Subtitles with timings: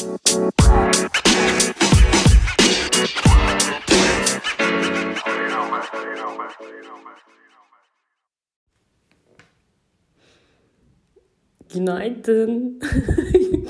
[0.00, 0.20] Günaydın.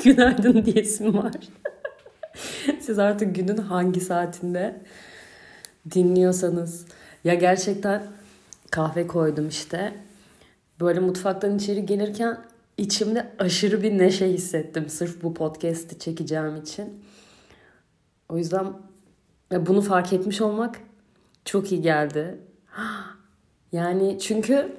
[0.04, 1.32] Günaydın diyesim var.
[2.81, 4.81] Siz artık günün hangi saatinde
[5.94, 6.87] dinliyorsanız.
[7.24, 8.03] Ya gerçekten
[8.71, 9.94] kahve koydum işte.
[10.81, 12.49] Böyle mutfaktan içeri gelirken
[12.81, 14.88] içimde aşırı bir neşe hissettim.
[14.88, 17.05] Sırf bu podcast'i çekeceğim için.
[18.28, 18.66] O yüzden
[19.52, 20.80] bunu fark etmiş olmak
[21.45, 22.38] çok iyi geldi.
[23.73, 24.73] Yani çünkü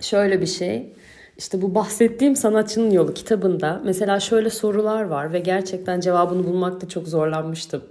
[0.00, 0.92] şöyle bir şey.
[1.38, 7.08] İşte bu bahsettiğim sanatçının yolu kitabında mesela şöyle sorular var ve gerçekten cevabını bulmakta çok
[7.08, 7.82] zorlanmıştım.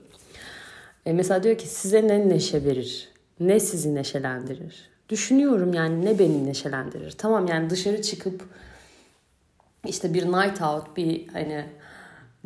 [1.05, 3.09] E mesela diyor ki size ne neşe verir?
[3.39, 4.89] Ne sizi neşelendirir?
[5.09, 7.11] Düşünüyorum yani ne beni neşelendirir?
[7.11, 8.43] Tamam yani dışarı çıkıp
[9.87, 11.65] işte bir night out, bir hani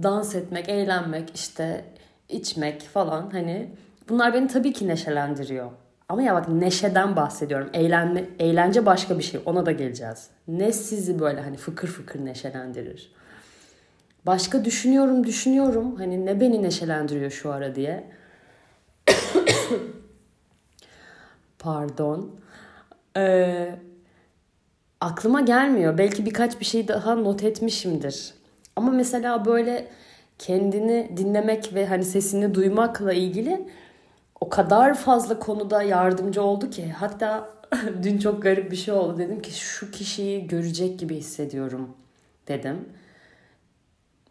[0.03, 1.85] dans etmek, eğlenmek, işte
[2.29, 3.75] içmek falan hani
[4.09, 5.71] bunlar beni tabii ki neşelendiriyor.
[6.09, 7.69] Ama ya bak neşeden bahsediyorum.
[7.73, 9.41] Eğlenme, eğlence başka bir şey.
[9.45, 10.27] Ona da geleceğiz.
[10.47, 13.13] Ne sizi böyle hani fıkır fıkır neşelendirir?
[14.25, 15.95] Başka düşünüyorum düşünüyorum.
[15.95, 18.11] Hani ne beni neşelendiriyor şu ara diye.
[21.59, 22.35] Pardon.
[23.17, 23.75] Ee,
[25.01, 25.97] aklıma gelmiyor.
[25.97, 28.33] Belki birkaç bir şey daha not etmişimdir.
[28.75, 29.87] Ama mesela böyle
[30.37, 33.67] kendini dinlemek ve hani sesini duymakla ilgili
[34.41, 37.49] o kadar fazla konuda yardımcı oldu ki hatta
[38.03, 39.17] dün çok garip bir şey oldu.
[39.17, 41.89] Dedim ki şu kişiyi görecek gibi hissediyorum
[42.47, 42.89] dedim.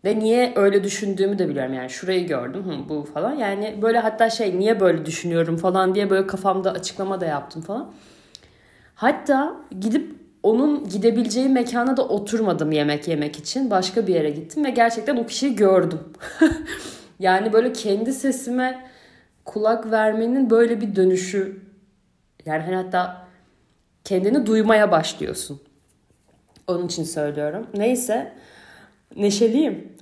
[0.04, 3.32] Ve niye öyle düşündüğümü de biliyorum yani şurayı gördüm hı, bu falan.
[3.32, 7.92] Yani böyle hatta şey niye böyle düşünüyorum falan diye böyle kafamda açıklama da yaptım falan.
[8.94, 13.70] Hatta gidip onun gidebileceği mekana da oturmadım yemek yemek için.
[13.70, 16.00] Başka bir yere gittim ve gerçekten o kişiyi gördüm.
[17.19, 18.91] yani böyle kendi sesime
[19.44, 21.60] kulak vermenin böyle bir dönüşü.
[22.47, 23.26] Yani hani hatta
[24.04, 25.60] kendini duymaya başlıyorsun.
[26.66, 27.66] Onun için söylüyorum.
[27.75, 28.32] Neyse
[29.16, 29.93] neşeliyim.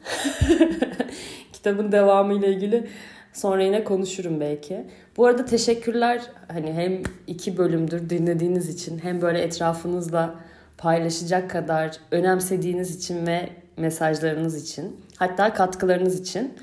[1.53, 2.89] Kitabın devamı ile ilgili
[3.33, 4.85] sonra yine konuşurum belki.
[5.17, 10.35] Bu arada teşekkürler hani hem iki bölümdür dinlediğiniz için hem böyle etrafınızla
[10.79, 16.55] paylaşacak kadar önemsediğiniz için ve mesajlarınız için hatta katkılarınız için.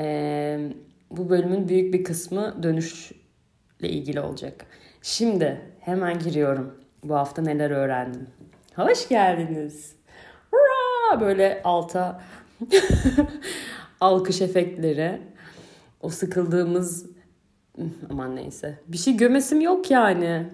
[0.00, 0.70] Ee,
[1.10, 3.16] bu bölümün büyük bir kısmı dönüşle
[3.80, 4.66] ilgili olacak.
[5.02, 6.74] Şimdi hemen giriyorum.
[7.04, 8.26] Bu hafta neler öğrendim.
[8.76, 9.96] Hoş geldiniz.
[10.50, 11.20] Hurra!
[11.20, 12.20] Böyle alta
[14.00, 15.20] alkış efektleri.
[16.06, 17.06] O sıkıldığımız
[18.10, 18.78] aman neyse.
[18.88, 20.46] Bir şey gömesim yok yani.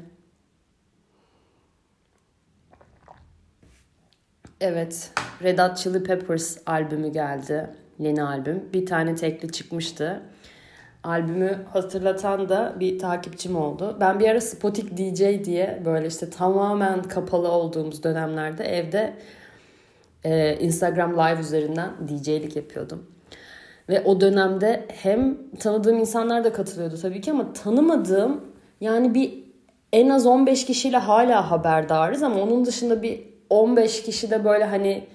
[4.61, 5.11] Evet.
[5.43, 7.71] Red Hot Chili Peppers albümü geldi.
[7.99, 8.65] Yeni albüm.
[8.73, 10.23] Bir tane tekli çıkmıştı
[11.05, 13.97] albümü hatırlatan da bir takipçim oldu.
[14.01, 19.15] Ben bir ara Spotik DJ diye böyle işte tamamen kapalı olduğumuz dönemlerde evde
[20.25, 23.12] e, Instagram Live üzerinden DJ'lik yapıyordum.
[23.89, 28.41] Ve o dönemde hem tanıdığım insanlar da katılıyordu tabii ki ama tanımadığım
[28.81, 29.43] yani bir
[29.93, 35.07] en az 15 kişiyle hala haberdarız ama onun dışında bir 15 kişi de böyle hani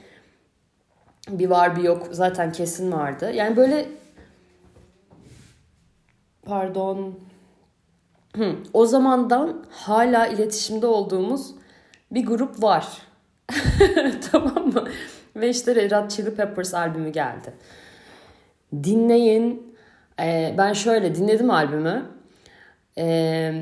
[1.29, 3.31] bir var bir yok zaten kesin vardı.
[3.33, 3.89] Yani böyle
[6.45, 7.19] pardon
[8.73, 11.55] o zamandan hala iletişimde olduğumuz
[12.11, 12.87] bir grup var.
[14.31, 14.87] tamam mı?
[15.35, 17.53] Ve işte Red Hot Chili Peppers albümü geldi.
[18.73, 19.73] Dinleyin.
[20.19, 22.05] Ee, ben şöyle dinledim albümü.
[22.97, 23.61] Ee,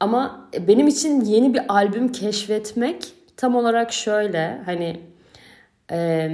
[0.00, 5.00] ama benim için yeni bir albüm keşfetmek tam olarak şöyle hani
[5.90, 6.30] e,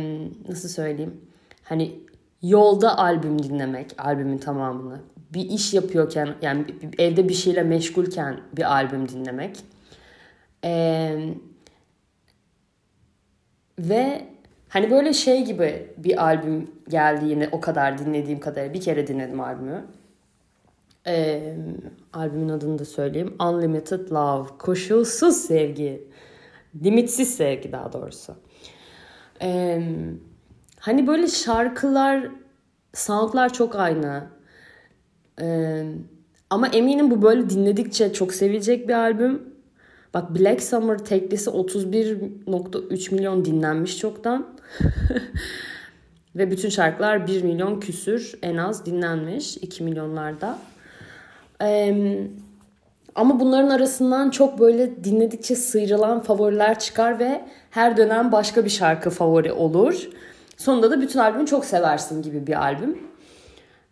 [0.49, 1.21] nasıl söyleyeyim
[1.65, 1.99] hani
[2.43, 5.01] yolda albüm dinlemek albümün tamamını
[5.35, 6.65] bir iş yapıyorken yani
[6.99, 9.65] evde bir şeyle meşgulken bir albüm dinlemek.
[10.65, 11.35] Ee,
[13.79, 14.27] ve
[14.71, 19.41] hani böyle şey gibi bir albüm geldi yine o kadar dinlediğim kadar bir kere dinledim
[19.41, 19.85] albümü.
[21.07, 21.57] Ee,
[22.13, 23.37] albümün adını da söyleyeyim.
[23.41, 24.49] Unlimited Love.
[24.59, 26.09] Koşulsuz sevgi.
[26.85, 28.37] Limitsiz sevgi daha doğrusu.
[29.43, 29.83] Ee,
[30.81, 32.29] hani böyle şarkılar,
[32.95, 34.29] soundlar çok aynı.
[35.41, 35.85] Ee,
[36.51, 39.50] ama eminim bu böyle dinledikçe çok sevilecek bir albüm.
[40.15, 44.47] Bak Black Summer teklisi 31.3 milyon dinlenmiş çoktan.
[46.37, 50.59] Ve bütün şarkılar 1 milyon küsür en az dinlenmiş 2 milyonlarda.
[51.63, 52.27] Ee,
[53.15, 59.11] ama bunların arasından çok böyle dinledikçe sıyrılan favoriler çıkar ve her dönem başka bir şarkı
[59.11, 60.09] favori olur.
[60.57, 62.99] Sonunda da bütün albümü çok seversin gibi bir albüm.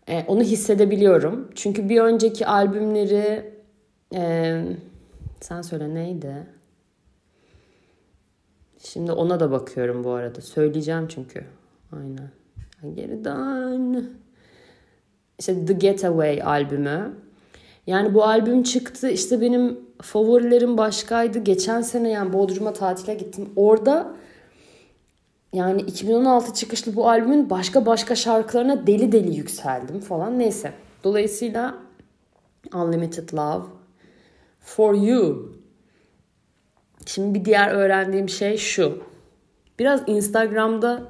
[0.08, 1.50] E, onu hissedebiliyorum.
[1.54, 3.52] Çünkü bir önceki albümleri
[4.14, 4.62] e,
[5.40, 6.46] sen söyle neydi?
[8.78, 10.40] Şimdi ona da bakıyorum bu arada.
[10.40, 11.44] Söyleyeceğim çünkü.
[11.92, 12.30] Aynen.
[12.94, 14.10] Geri dön.
[15.38, 17.12] İşte The Getaway albümü.
[17.86, 19.08] Yani bu albüm çıktı.
[19.08, 21.38] İşte benim favorilerim başkaydı.
[21.38, 23.48] Geçen sene yani Bodrum'a tatile gittim.
[23.56, 24.14] Orada
[25.52, 30.38] yani 2016 çıkışlı bu albümün başka başka şarkılarına deli deli yükseldim falan.
[30.38, 30.72] Neyse.
[31.04, 31.74] Dolayısıyla
[32.74, 33.77] Unlimited Love
[34.76, 35.52] For You.
[37.06, 39.02] Şimdi bir diğer öğrendiğim şey şu.
[39.78, 41.02] Biraz Instagram'da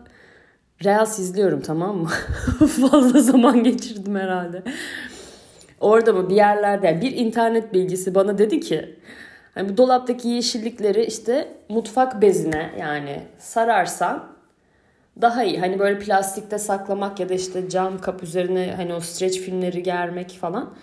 [0.85, 2.09] Reels izliyorum tamam mı?
[2.91, 4.63] Fazla zaman geçirdim herhalde.
[5.81, 8.99] Orada mı bir yerlerde bir internet bilgisi bana dedi ki
[9.55, 14.33] hani bu dolaptaki yeşillikleri işte mutfak bezine yani sararsan
[15.21, 15.61] daha iyi.
[15.61, 20.31] Hani böyle plastikte saklamak ya da işte cam kap üzerine hani o streç filmleri germek
[20.31, 20.75] falan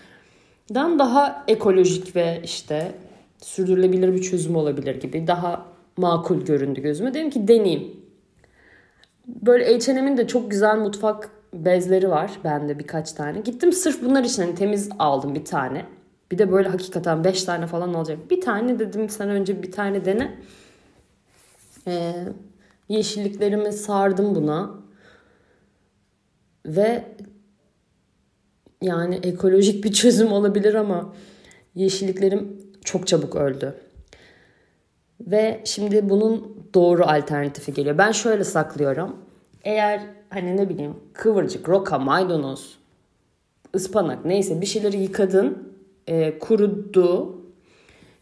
[0.73, 2.91] dan daha ekolojik ve işte
[3.41, 5.65] sürdürülebilir bir çözüm olabilir gibi daha
[5.97, 7.13] makul göründü gözüme.
[7.13, 8.05] Dedim ki deneyeyim.
[9.27, 13.39] Böyle H&M'in de çok güzel mutfak bezleri var bende birkaç tane.
[13.39, 15.85] Gittim sırf bunlar için hani temiz aldım bir tane.
[16.31, 18.31] Bir de böyle hakikaten 5 tane falan alacak.
[18.31, 20.35] Bir tane dedim sen önce bir tane dene.
[21.87, 22.13] Ee,
[22.89, 24.71] yeşilliklerimi sardım buna.
[26.65, 27.05] Ve
[28.85, 31.13] yani ekolojik bir çözüm olabilir ama
[31.75, 33.73] yeşilliklerim çok çabuk öldü.
[35.21, 37.97] Ve şimdi bunun doğru alternatifi geliyor.
[37.97, 39.15] Ben şöyle saklıyorum.
[39.63, 42.77] Eğer hani ne bileyim kıvırcık, roka, maydanoz,
[43.75, 45.73] ıspanak neyse bir şeyleri yıkadın,
[46.07, 47.35] e, kurudu.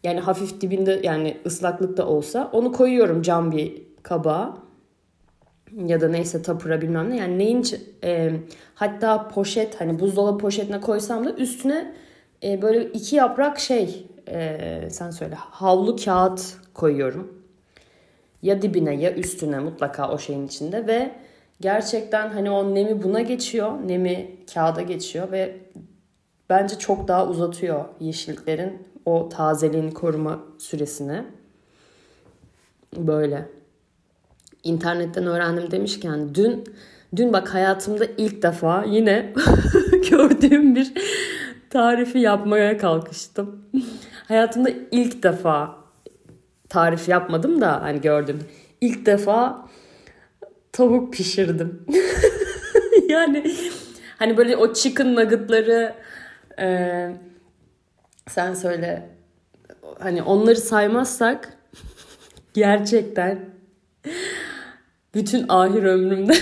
[0.04, 4.63] Yani hafif dibinde yani ıslaklık da olsa onu koyuyorum cam bir kaba
[5.86, 7.18] ya da neyse tapıra bilmem ne.
[7.18, 7.66] Yani neyin
[8.04, 8.32] e,
[8.76, 11.94] hatta poşet hani buzdolabı poşetine koysam da üstüne
[12.44, 14.60] e, böyle iki yaprak şey e,
[14.90, 17.44] sen söyle havlu kağıt koyuyorum.
[18.42, 21.12] Ya dibine ya üstüne mutlaka o şeyin içinde ve
[21.62, 23.72] gerçekten hani o nemi buna geçiyor.
[23.86, 25.58] Nemi kağıda geçiyor ve
[26.50, 31.24] bence çok daha uzatıyor yeşilliklerin o tazeliğini koruma süresini.
[32.98, 33.63] Böyle.
[34.64, 36.64] İnternetten öğrendim demişken dün
[37.16, 39.34] dün bak hayatımda ilk defa yine
[40.10, 40.94] gördüğüm bir
[41.70, 43.66] tarifi yapmaya kalkıştım.
[44.28, 45.76] Hayatımda ilk defa
[46.70, 48.40] tarif yapmadım da hani gördüm.
[48.82, 49.70] İlk defa
[50.72, 51.86] tavuk pişirdim.
[53.10, 53.56] yani
[54.18, 55.94] hani böyle o chicken nuggetları
[56.60, 57.10] e,
[58.28, 59.10] sen söyle
[60.00, 61.58] hani onları saymazsak
[62.54, 63.40] gerçekten
[65.14, 66.34] bütün ahir ömrümde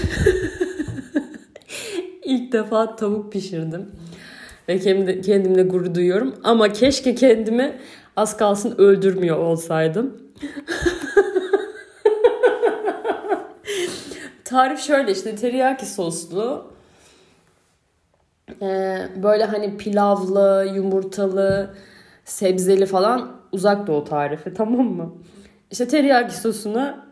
[2.23, 3.91] ilk defa tavuk pişirdim.
[4.67, 4.79] Ve
[5.21, 6.35] kendimle gurur duyuyorum.
[6.43, 7.77] Ama keşke kendimi
[8.15, 10.17] az kalsın öldürmüyor olsaydım.
[14.43, 16.71] Tarif şöyle işte teriyaki soslu.
[18.61, 21.75] Ee, böyle hani pilavlı, yumurtalı,
[22.25, 25.13] sebzeli falan uzak doğu tarifi tamam mı?
[25.71, 27.10] İşte teriyaki sosuna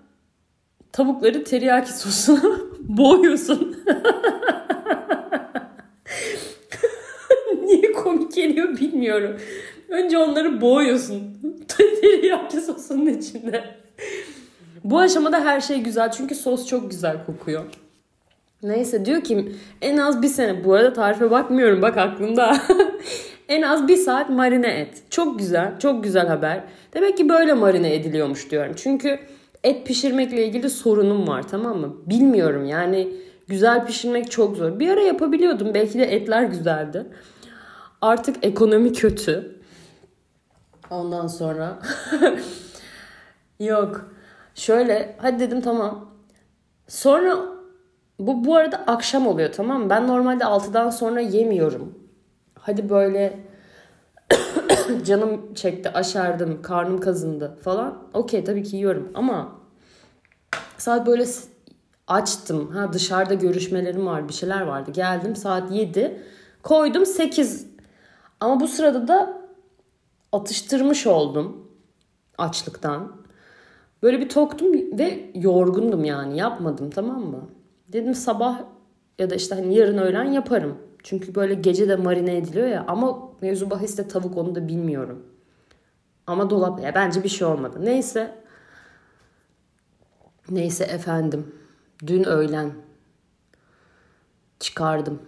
[0.92, 2.42] tavukları teriyaki sosuna
[2.80, 3.84] boğuyorsun.
[7.64, 9.38] Niye komik geliyor bilmiyorum.
[9.90, 11.24] Önce onları boğuyorsun.
[11.68, 13.64] Teriyaki sosunun içinde.
[14.84, 17.66] Bu aşamada her şey güzel çünkü sos çok güzel kokuyor.
[18.64, 22.58] Neyse diyor ki en az bir sene bu arada tarife bakmıyorum bak aklımda.
[23.50, 25.04] en az bir saat marine et.
[25.10, 26.64] Çok güzel çok güzel haber.
[26.94, 28.74] Demek ki böyle marine ediliyormuş diyorum.
[28.76, 29.20] Çünkü
[29.64, 31.96] et pişirmekle ilgili sorunum var tamam mı?
[32.06, 33.14] Bilmiyorum yani
[33.48, 34.80] güzel pişirmek çok zor.
[34.80, 37.06] Bir ara yapabiliyordum belki de etler güzeldi.
[38.02, 39.60] Artık ekonomi kötü.
[40.90, 41.80] Ondan sonra
[43.60, 44.12] yok.
[44.56, 46.10] Şöyle hadi dedim tamam.
[46.88, 47.38] Sonra
[48.20, 49.90] bu bu arada akşam oluyor tamam mı?
[49.90, 52.00] Ben normalde 6'dan sonra yemiyorum.
[52.60, 53.40] Hadi böyle
[55.06, 58.04] canım çekti, aşerdim, karnım kazındı falan.
[58.14, 59.56] Okey tabii ki yiyorum ama
[60.78, 61.26] saat böyle
[62.08, 62.72] açtım.
[62.72, 64.92] Ha dışarıda görüşmelerim var, bir şeyler vardı.
[64.92, 66.22] Geldim saat 7.
[66.64, 67.68] Koydum 8.
[68.40, 69.42] Ama bu sırada da
[70.32, 71.68] atıştırmış oldum
[72.38, 73.12] açlıktan.
[74.04, 77.50] Böyle bir toktum ve yorgundum yani yapmadım tamam mı?
[77.88, 78.60] Dedim sabah
[79.20, 80.78] ya da işte hani yarın öğlen yaparım.
[81.04, 85.26] Çünkü böyle gece de marine ediliyor ya ama mevzu bahiste tavuk onu da bilmiyorum.
[86.28, 87.78] Ama dolap ya bence bir şey olmadı.
[87.82, 88.36] Neyse.
[90.50, 91.56] Neyse efendim.
[92.08, 92.72] Dün öğlen
[94.60, 95.20] çıkardım.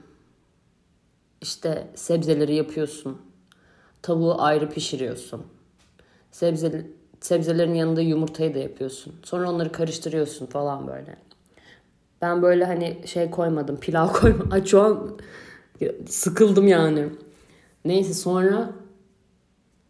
[1.41, 3.22] İşte sebzeleri yapıyorsun.
[4.01, 5.46] Tavuğu ayrı pişiriyorsun.
[6.32, 6.88] Sebze,
[7.20, 9.15] sebzelerin yanında yumurtayı da yapıyorsun.
[9.24, 11.18] Sonra onları karıştırıyorsun falan böyle.
[12.22, 14.51] Ben böyle hani şey koymadım, pilav koymadım.
[14.51, 15.20] Ay şu an
[16.08, 17.10] sıkıldım yani.
[17.86, 18.70] Neyse sonra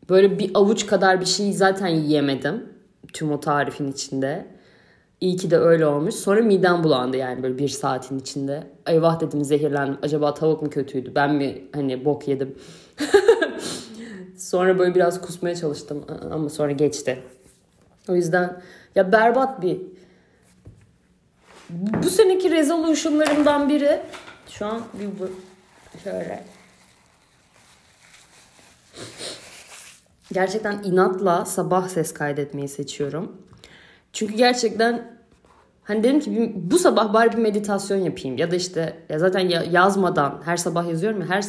[0.09, 2.65] böyle bir avuç kadar bir şey zaten yiyemedim.
[3.13, 4.47] Tüm o tarifin içinde.
[5.21, 6.15] İyi ki de öyle olmuş.
[6.15, 8.63] Sonra midem bulandı yani böyle bir saatin içinde.
[8.87, 9.97] Eyvah dedim zehirlendim.
[10.01, 11.11] Acaba tavuk mu kötüydü?
[11.15, 12.55] Ben mi hani bok yedim?
[14.37, 17.23] sonra böyle biraz kusmaya çalıştım ama sonra geçti.
[18.09, 18.61] O yüzden
[18.95, 19.81] ya berbat bir
[21.69, 24.01] bu seneki resolution'larımdan biri
[24.49, 25.29] şu an bir bu
[26.03, 26.43] şöyle
[30.33, 33.31] gerçekten inatla sabah ses kaydetmeyi seçiyorum.
[34.13, 35.17] Çünkü gerçekten
[35.83, 40.41] hani dedim ki bu sabah bari bir meditasyon yapayım ya da işte ya zaten yazmadan
[40.45, 41.43] her sabah yazıyorum ya her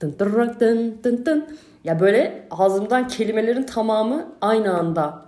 [0.00, 5.26] dın dın dın dın dın ya böyle ağzımdan kelimelerin tamamı aynı anda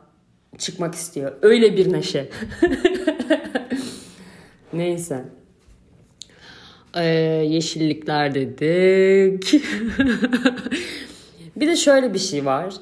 [0.59, 1.33] çıkmak istiyor.
[1.43, 2.31] Öyle bir neşe.
[4.73, 5.25] Neyse.
[6.95, 7.04] Ee,
[7.49, 9.54] yeşillikler dedik.
[11.57, 12.75] bir de şöyle bir şey var.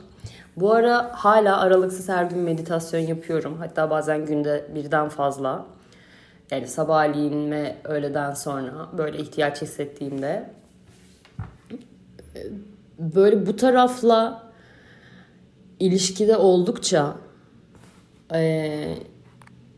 [0.56, 3.56] Bu ara hala aralıksız her gün meditasyon yapıyorum.
[3.58, 5.66] Hatta bazen günde birden fazla.
[6.50, 10.50] Yani sabahleyin ve öğleden sonra böyle ihtiyaç hissettiğimde.
[12.98, 14.42] Böyle bu tarafla
[15.80, 17.16] ilişkide oldukça
[18.34, 18.94] e,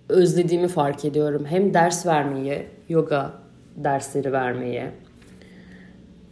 [0.09, 1.45] özlediğimi fark ediyorum.
[1.45, 3.33] Hem ders vermeyi, yoga
[3.85, 4.85] dersleri vermeyi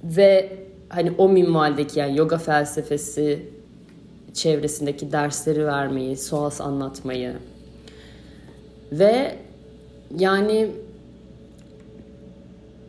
[0.05, 3.47] ve hani o minvaldeki yani yoga felsefesi
[4.35, 7.33] çevresindeki dersleri vermeyi, soğas anlatmayı
[8.93, 9.37] ve
[10.19, 10.71] yani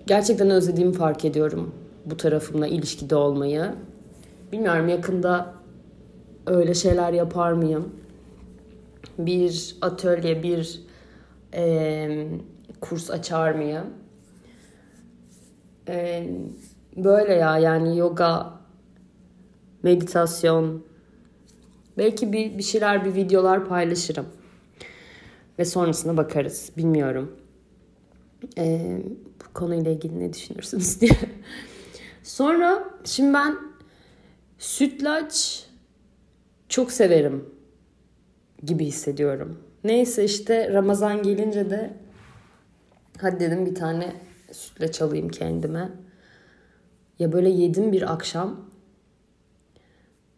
[0.08, 3.72] gerçekten özlediğimi fark ediyorum bu tarafımla ilişkide olmayı.
[4.52, 5.54] Bilmiyorum yakında
[6.46, 7.96] öyle şeyler yapar mıyım?
[9.18, 10.82] Bir atölye, bir
[11.54, 12.28] e,
[12.82, 13.86] kurs açar mıyım?
[15.88, 16.28] E,
[16.96, 18.54] böyle ya yani yoga,
[19.84, 20.86] meditasyon,
[21.98, 24.26] belki bir, bir şeyler, bir videolar paylaşırım.
[25.60, 26.72] Ve sonrasına bakarız.
[26.78, 27.36] Bilmiyorum.
[28.58, 28.98] E,
[29.40, 31.20] bu konuyla ilgili ne düşünürsünüz diye.
[32.24, 33.58] Sonra şimdi ben
[34.58, 35.66] sütlaç
[36.70, 37.50] çok severim
[38.64, 39.60] gibi hissediyorum.
[39.84, 41.94] Neyse işte Ramazan gelince de
[43.22, 45.90] hadi dedim bir tane sütlaç alayım kendime.
[47.20, 48.70] Ya böyle yedim bir akşam.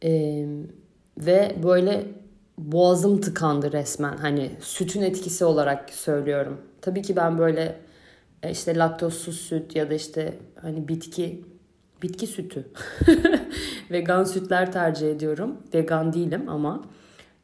[0.04, 0.46] Ee,
[1.18, 2.06] ve böyle
[2.58, 4.18] boğazım tıkandı resmen.
[4.18, 6.62] Hani sütün etkisi olarak söylüyorum.
[6.82, 7.80] Tabii ki ben böyle
[8.44, 11.46] e, işte laktozsuz süt ya da işte hani bitki
[12.04, 12.68] bitki sütü
[13.92, 15.58] vegan sütler tercih ediyorum.
[15.74, 16.84] Vegan değilim ama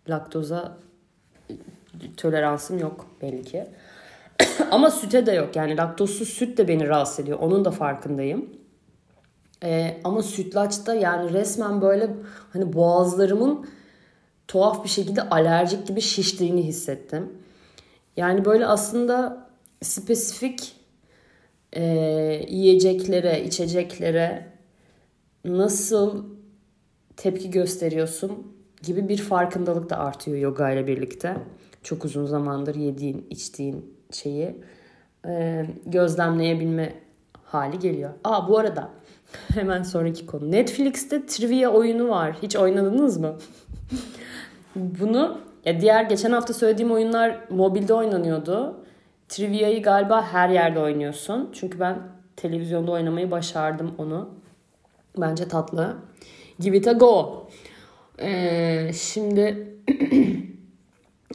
[0.10, 0.78] laktoza
[2.18, 3.68] toleransım yok belli ki.
[4.72, 5.56] Ama süte de yok.
[5.56, 7.40] Yani laktozsuz süt de beni rahatsız ediyor.
[7.42, 8.50] Onun da farkındayım.
[9.64, 12.10] Ee, ama sütlaçta yani resmen böyle
[12.54, 13.68] hani boğazlarımın
[14.48, 17.34] tuhaf bir şekilde alerjik gibi şiştiğini hissettim.
[18.18, 19.48] Yani böyle aslında
[19.82, 20.76] spesifik
[21.74, 21.84] e,
[22.50, 24.48] yiyeceklere, içeceklere
[25.46, 26.26] nasıl
[27.18, 31.38] tepki gösteriyorsun gibi bir farkındalık da artıyor yoga ile birlikte.
[31.84, 34.56] Çok uzun zamandır yediğin, içtiğin şeyi
[35.28, 36.94] e, gözlemleyebilme
[37.44, 38.10] hali geliyor.
[38.24, 38.90] Aa bu arada
[39.54, 40.52] hemen sonraki konu.
[40.52, 42.38] Netflix'te trivia oyunu var.
[42.42, 43.36] Hiç oynadınız mı?
[44.76, 48.78] Bunu ya diğer geçen hafta söylediğim oyunlar mobilde oynanıyordu.
[49.30, 51.50] Trivia'yı galiba her yerde oynuyorsun.
[51.54, 51.98] Çünkü ben
[52.36, 54.30] televizyonda oynamayı başardım onu.
[55.18, 55.96] Bence tatlı.
[56.60, 57.48] Give it a go.
[58.20, 59.68] Ee, şimdi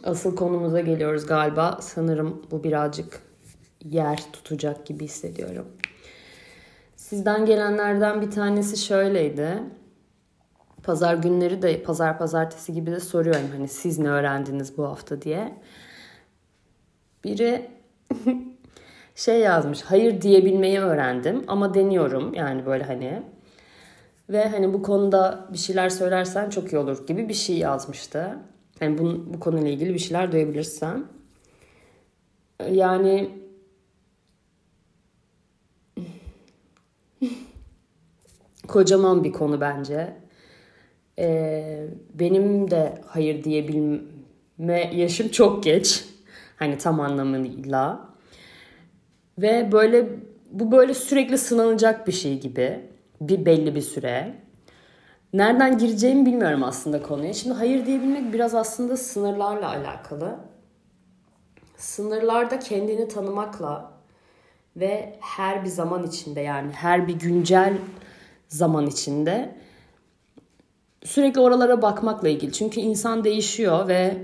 [0.05, 1.79] asıl konumuza geliyoruz galiba.
[1.81, 3.23] Sanırım bu birazcık
[3.85, 5.67] yer tutacak gibi hissediyorum.
[6.97, 9.63] Sizden gelenlerden bir tanesi şöyleydi.
[10.83, 15.59] Pazar günleri de pazar pazartesi gibi de soruyorum hani siz ne öğrendiniz bu hafta diye.
[17.25, 17.71] Biri
[19.15, 23.23] şey yazmış hayır diyebilmeyi öğrendim ama deniyorum yani böyle hani
[24.29, 28.39] ve hani bu konuda bir şeyler söylersen çok iyi olur gibi bir şey yazmıştı.
[28.81, 31.05] Yani bu, bu konuyla ilgili bir şeyler duyabilirsen.
[32.71, 33.31] Yani
[38.69, 40.17] kocaman bir konu bence.
[41.19, 46.05] Ee, benim de hayır diyebilme yaşım çok geç.
[46.57, 48.11] Hani tam anlamıyla.
[49.39, 50.09] Ve böyle
[50.51, 52.81] bu böyle sürekli sınanacak bir şey gibi
[53.21, 54.35] bir belli bir süre.
[55.33, 57.33] Nereden gireceğimi bilmiyorum aslında konuya.
[57.33, 60.37] Şimdi hayır diyebilmek biraz aslında sınırlarla alakalı.
[61.77, 63.93] Sınırlarda kendini tanımakla
[64.77, 67.75] ve her bir zaman içinde yani her bir güncel
[68.49, 69.55] zaman içinde
[71.05, 72.53] sürekli oralara bakmakla ilgili.
[72.53, 74.17] Çünkü insan değişiyor ve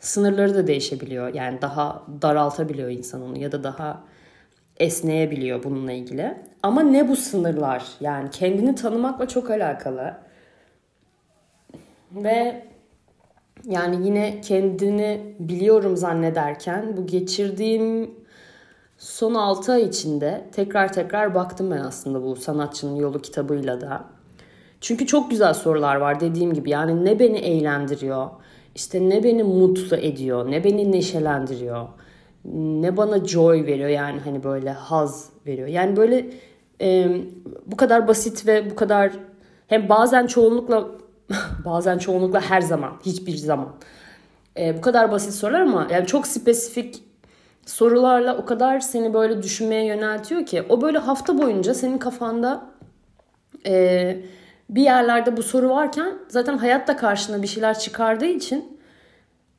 [0.00, 1.34] sınırları da değişebiliyor.
[1.34, 4.04] Yani daha daraltabiliyor insan onu ya da daha
[4.76, 6.34] esneyebiliyor bununla ilgili.
[6.62, 7.84] Ama ne bu sınırlar?
[8.00, 10.25] Yani kendini tanımakla çok alakalı.
[12.16, 12.66] Ve
[13.64, 18.10] yani yine kendini biliyorum zannederken bu geçirdiğim
[18.98, 24.04] son 6 ay içinde tekrar tekrar baktım ben aslında bu sanatçının yolu kitabıyla da.
[24.80, 26.70] Çünkü çok güzel sorular var dediğim gibi.
[26.70, 28.30] Yani ne beni eğlendiriyor?
[28.74, 30.50] İşte ne beni mutlu ediyor?
[30.50, 31.86] Ne beni neşelendiriyor?
[32.54, 33.88] Ne bana joy veriyor?
[33.88, 35.68] Yani hani böyle haz veriyor.
[35.68, 36.30] Yani böyle
[36.80, 37.08] e,
[37.66, 39.12] bu kadar basit ve bu kadar
[39.66, 40.88] hem bazen çoğunlukla
[41.64, 43.68] bazen çoğunlukla her zaman hiçbir zaman
[44.58, 47.02] e, bu kadar basit sorular ama yani çok spesifik
[47.66, 52.64] sorularla o kadar seni böyle düşünmeye yöneltiyor ki o böyle hafta boyunca senin kafanda
[53.66, 54.16] e,
[54.70, 58.78] bir yerlerde bu soru varken zaten hayatta karşına bir şeyler çıkardığı için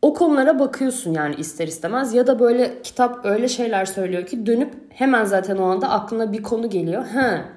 [0.01, 4.74] o konulara bakıyorsun yani ister istemez ya da böyle kitap öyle şeyler söylüyor ki dönüp
[4.89, 7.05] hemen zaten o anda aklına bir konu geliyor.
[7.05, 7.56] Ha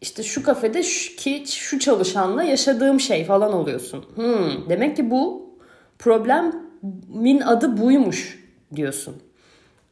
[0.00, 4.04] işte şu kafede şu, ki şu çalışanla yaşadığım şey falan oluyorsun.
[4.14, 5.50] Hmm, demek ki bu
[5.98, 8.44] problemin adı buymuş
[8.76, 9.16] diyorsun.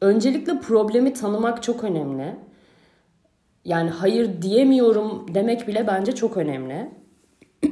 [0.01, 2.35] Öncelikle problemi tanımak çok önemli.
[3.65, 6.89] Yani hayır diyemiyorum demek bile bence çok önemli.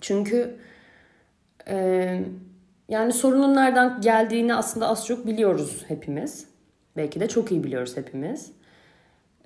[0.00, 0.56] Çünkü
[1.68, 2.20] e,
[2.88, 6.46] yani sorunun nereden geldiğini aslında az çok biliyoruz hepimiz.
[6.96, 8.52] Belki de çok iyi biliyoruz hepimiz.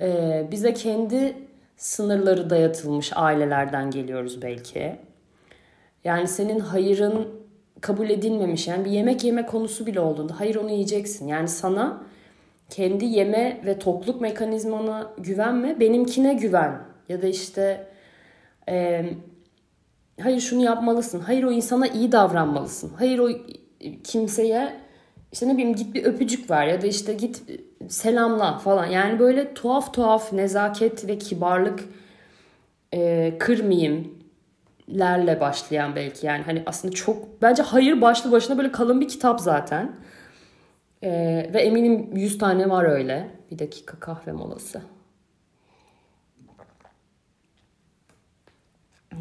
[0.00, 1.36] E, bize kendi
[1.76, 4.96] sınırları dayatılmış ailelerden geliyoruz belki.
[6.04, 7.28] Yani senin hayırın
[7.80, 11.28] kabul edilmemiş yani bir yemek yeme konusu bile olduğunda hayır onu yiyeceksin.
[11.28, 12.02] Yani sana
[12.70, 16.78] kendi yeme ve tokluk mekanizmana güvenme, benimkine güven.
[17.08, 17.86] Ya da işte
[18.68, 19.04] e,
[20.20, 23.28] hayır şunu yapmalısın, hayır o insana iyi davranmalısın, hayır o
[24.04, 24.83] kimseye
[25.34, 27.42] işte ne bileyim git bir öpücük ver ya da işte git
[27.88, 28.86] selamla falan.
[28.86, 31.84] Yani böyle tuhaf tuhaf nezaket ve kibarlık
[32.94, 34.14] e, kırmayayım
[34.98, 39.40] lerle başlayan belki yani hani aslında çok bence hayır başlı başına böyle kalın bir kitap
[39.40, 39.96] zaten.
[41.02, 43.30] Ee, ve eminim 100 tane var öyle.
[43.50, 44.82] Bir dakika kahve molası.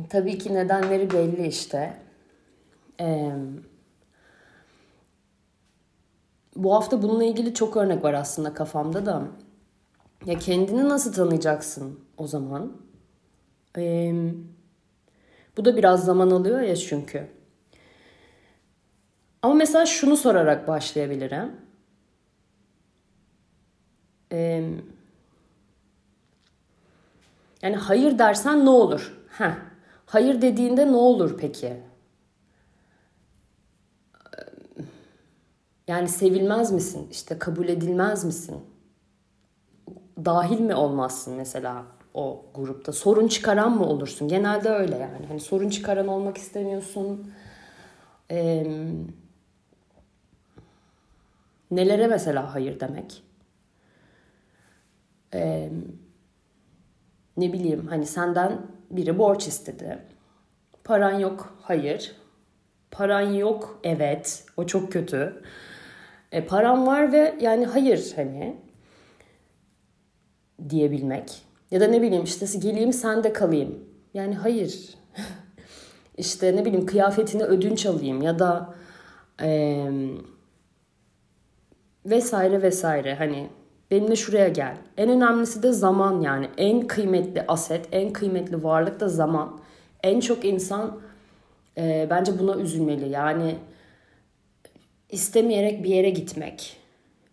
[0.10, 1.94] Tabii ki nedenleri belli işte.
[3.00, 3.32] Ee,
[6.56, 9.24] bu hafta bununla ilgili çok örnek var aslında kafamda da.
[10.26, 12.72] Ya kendini nasıl tanıyacaksın o zaman?
[13.78, 14.14] Ee,
[15.58, 17.28] bu da biraz zaman alıyor ya çünkü.
[19.42, 21.52] Ama mesela şunu sorarak başlayabilirim.
[24.32, 24.64] Ee,
[27.62, 29.18] yani hayır dersen ne olur?
[29.30, 29.52] Heh.
[30.06, 31.74] Hayır dediğinde ne olur peki?
[35.88, 37.08] Yani sevilmez misin?
[37.12, 38.64] İşte kabul edilmez misin?
[40.26, 42.92] Dahil mi olmazsın mesela o grupta?
[42.92, 44.28] Sorun çıkaran mı olursun?
[44.28, 45.26] Genelde öyle yani.
[45.28, 47.34] Hani sorun çıkaran olmak istemiyorsun.
[48.32, 48.68] Ee,
[51.72, 53.24] nelere mesela hayır demek?
[55.34, 55.70] Ee,
[57.38, 60.00] ne bileyim hani senden biri borç istedi.
[60.84, 62.16] Paran yok, hayır.
[62.92, 64.46] Paran yok, evet.
[64.58, 65.44] O çok kötü.
[66.34, 68.56] E, param var ve yani hayır hani
[70.70, 71.42] diyebilmek.
[71.72, 73.80] Ya da ne bileyim işte geleyim sen de kalayım.
[74.14, 74.90] Yani hayır.
[76.18, 78.76] işte ne bileyim kıyafetini ödünç alayım ya da
[79.42, 79.88] e,
[82.06, 83.50] vesaire vesaire hani
[83.92, 84.78] benimle şuraya gel.
[84.98, 89.60] En önemlisi de zaman yani en kıymetli aset, en kıymetli varlık da zaman.
[90.04, 91.00] En çok insan
[91.78, 93.10] e, bence buna üzülmeli.
[93.10, 93.56] Yani
[95.14, 96.78] istemeyerek bir yere gitmek,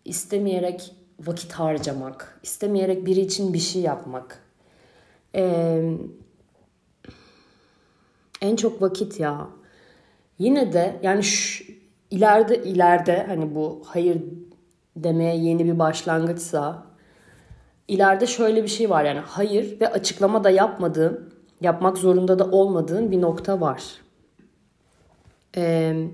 [0.05, 4.39] istemeyerek vakit harcamak, istemeyerek biri için bir şey yapmak.
[5.35, 5.91] Ee,
[8.41, 9.47] en çok vakit ya.
[10.39, 11.63] Yine de yani şu,
[12.11, 14.21] ileride ileride hani bu hayır
[14.95, 16.83] demeye yeni bir başlangıçsa
[17.87, 23.11] ileride şöyle bir şey var yani hayır ve açıklama da yapmadığın, yapmak zorunda da olmadığın
[23.11, 23.83] bir nokta var.
[25.57, 26.11] Eee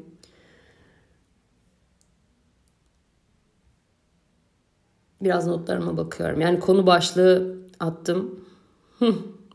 [5.21, 6.41] Biraz notlarıma bakıyorum.
[6.41, 8.39] Yani konu başlığı attım.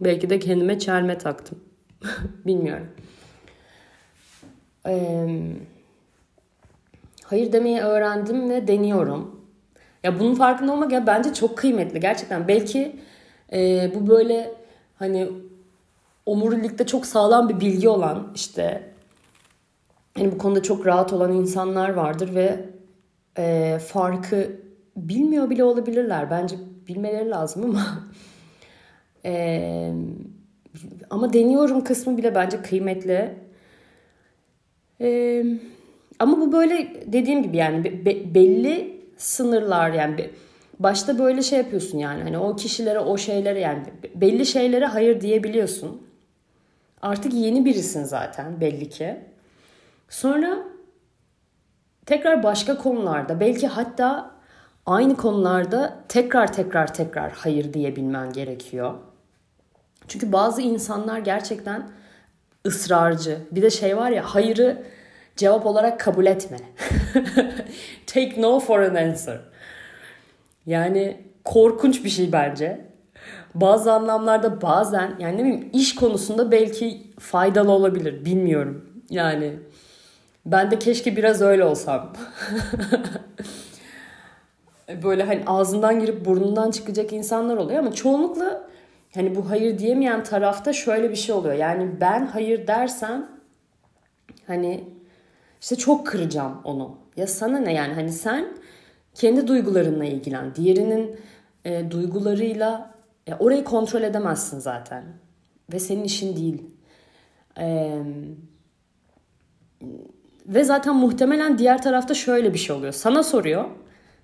[0.01, 1.59] Belki de kendime çelme taktım.
[2.47, 2.87] Bilmiyorum.
[4.87, 5.53] Ee,
[7.25, 9.41] hayır demeyi öğrendim ve deniyorum.
[10.03, 12.49] Ya bunun farkında olmak ya bence çok kıymetli gerçekten.
[12.49, 12.97] Belki
[13.53, 14.55] e, bu böyle
[14.99, 15.29] hani
[16.27, 18.93] omurilikte çok sağlam bir bilgi olan işte
[20.17, 22.69] hani bu konuda çok rahat olan insanlar vardır ve
[23.39, 24.62] e, farkı
[24.97, 26.31] bilmiyor bile olabilirler.
[26.31, 26.57] Bence
[26.89, 28.09] bilmeleri lazım ama
[29.25, 29.93] e,
[31.11, 33.35] ama deniyorum kısmı bile bence kıymetli.
[35.01, 35.45] E,
[36.19, 40.31] ama bu böyle dediğim gibi yani be, belli sınırlar yani be,
[40.79, 43.83] başta böyle şey yapıyorsun yani hani o kişilere o şeylere yani
[44.15, 46.03] belli şeylere hayır diyebiliyorsun.
[47.03, 49.17] Artık yeni birisin zaten belli ki.
[50.09, 50.59] Sonra
[52.07, 54.32] tekrar başka konularda belki hatta
[54.87, 58.95] aynı konularda tekrar tekrar tekrar hayır diyebilmen gerekiyor.
[60.09, 61.91] Çünkü bazı insanlar gerçekten
[62.67, 63.39] ısrarcı.
[63.53, 64.83] Bir de şey var ya hayırı
[65.37, 66.59] cevap olarak kabul etme.
[68.07, 69.41] Take no for an answer.
[70.67, 72.87] Yani korkunç bir şey bence.
[73.55, 79.03] Bazı anlamlarda bazen yani ne bileyim iş konusunda belki faydalı olabilir bilmiyorum.
[79.11, 79.53] Yani
[80.47, 82.13] ben de keşke biraz öyle olsam.
[85.03, 88.69] Böyle hani ağzından girip burnundan çıkacak insanlar oluyor ama çoğunlukla
[89.15, 91.55] hani bu hayır diyemeyen tarafta şöyle bir şey oluyor.
[91.55, 93.29] Yani ben hayır dersem
[94.47, 94.85] hani
[95.61, 96.97] işte çok kıracağım onu.
[97.17, 98.49] Ya sana ne yani hani sen
[99.15, 100.55] kendi duygularınla ilgilen.
[100.55, 101.17] Diğerinin
[101.65, 102.95] e, duygularıyla
[103.27, 105.05] ya orayı kontrol edemezsin zaten.
[105.73, 106.63] Ve senin işin değil.
[107.59, 108.03] Eee
[110.47, 112.93] ve zaten muhtemelen diğer tarafta şöyle bir şey oluyor.
[112.93, 113.65] Sana soruyor.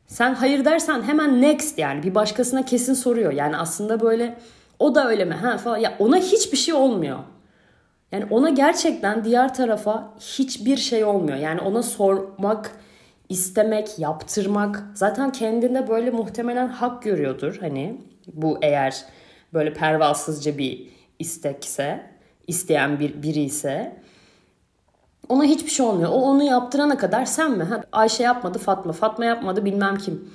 [0.09, 3.33] Sen hayır dersen hemen next yani bir başkasına kesin soruyor.
[3.33, 4.38] Yani aslında böyle
[4.79, 5.35] o da öyle mi?
[5.35, 5.77] Ha falan.
[5.79, 7.18] Ya ona hiçbir şey olmuyor.
[8.12, 11.38] Yani ona gerçekten diğer tarafa hiçbir şey olmuyor.
[11.38, 12.71] Yani ona sormak,
[13.29, 17.59] istemek, yaptırmak zaten kendinde böyle muhtemelen hak görüyordur.
[17.61, 18.01] Hani
[18.33, 19.05] bu eğer
[19.55, 22.11] böyle pervasızca bir istekse,
[22.47, 23.97] isteyen bir biri ise
[25.29, 26.11] ona hiçbir şey olmuyor.
[26.11, 27.64] O onu yaptırana kadar sen mi?
[27.64, 28.93] Ha, Ayşe yapmadı Fatma.
[28.93, 30.31] Fatma yapmadı bilmem kim.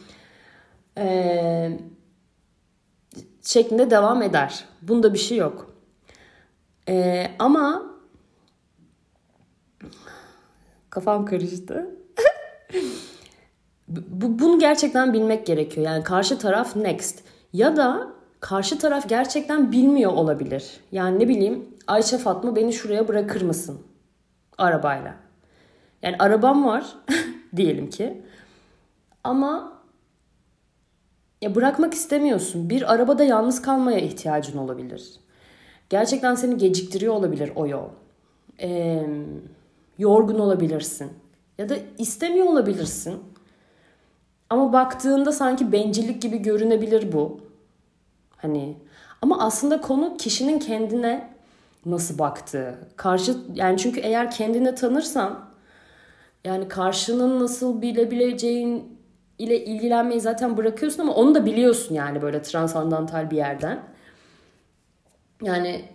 [0.97, 1.79] Ee,
[3.41, 4.65] şeklinde devam eder.
[4.81, 5.73] Bunda bir şey yok.
[6.89, 7.83] Ee, ama
[10.89, 11.87] kafam karıştı.
[13.87, 15.85] Bu, bunu gerçekten bilmek gerekiyor.
[15.87, 17.19] Yani karşı taraf next.
[17.53, 18.07] Ya da
[18.39, 20.79] karşı taraf gerçekten bilmiyor olabilir.
[20.91, 23.81] Yani ne bileyim Ayşe Fatma beni şuraya bırakır mısın?
[24.57, 25.15] Arabayla.
[26.01, 26.95] Yani arabam var
[27.55, 28.21] diyelim ki.
[29.23, 29.73] Ama
[31.41, 32.69] ya bırakmak istemiyorsun.
[32.69, 35.19] Bir arabada yalnız kalmaya ihtiyacın olabilir.
[35.89, 37.89] Gerçekten seni geciktiriyor olabilir o yol.
[38.61, 39.07] Ee,
[39.97, 41.11] yorgun olabilirsin.
[41.57, 43.23] Ya da istemiyor olabilirsin.
[44.49, 47.41] Ama baktığında sanki bencillik gibi görünebilir bu.
[48.37, 48.77] Hani
[49.21, 51.32] ama aslında konu kişinin kendine
[51.85, 52.79] nasıl baktığı.
[52.95, 55.53] Karşı yani çünkü eğer kendini tanırsan
[56.45, 58.99] yani karşının nasıl bilebileceğin
[59.37, 63.79] ile ilgilenmeyi zaten bırakıyorsun ama onu da biliyorsun yani böyle transandantal bir yerden.
[65.41, 65.85] Yani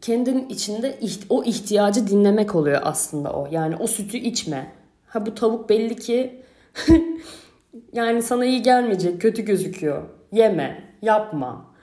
[0.00, 0.98] kendin içinde
[1.28, 3.48] o ihtiyacı dinlemek oluyor aslında o.
[3.50, 4.72] Yani o sütü içme.
[5.06, 6.42] Ha bu tavuk belli ki
[7.92, 10.02] yani sana iyi gelmeyecek, kötü gözüküyor.
[10.32, 11.74] Yeme, yapma.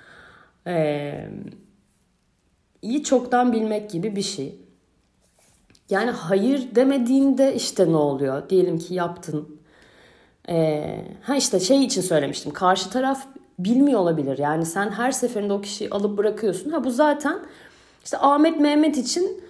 [0.67, 1.29] Eee
[2.81, 4.55] iyi çoktan bilmek gibi bir şey.
[5.89, 8.49] Yani hayır demediğinde işte ne oluyor?
[8.49, 9.61] Diyelim ki yaptın.
[10.49, 12.53] Ee, ha işte şey için söylemiştim.
[12.53, 13.27] Karşı taraf
[13.59, 14.37] bilmiyor olabilir.
[14.37, 16.71] Yani sen her seferinde o kişiyi alıp bırakıyorsun.
[16.71, 17.39] Ha bu zaten
[18.03, 19.43] işte Ahmet Mehmet için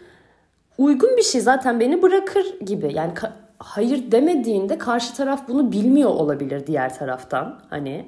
[0.78, 1.42] uygun bir şey.
[1.42, 2.94] Zaten beni bırakır gibi.
[2.94, 7.62] Yani ka- hayır demediğinde karşı taraf bunu bilmiyor olabilir diğer taraftan.
[7.70, 8.06] Hani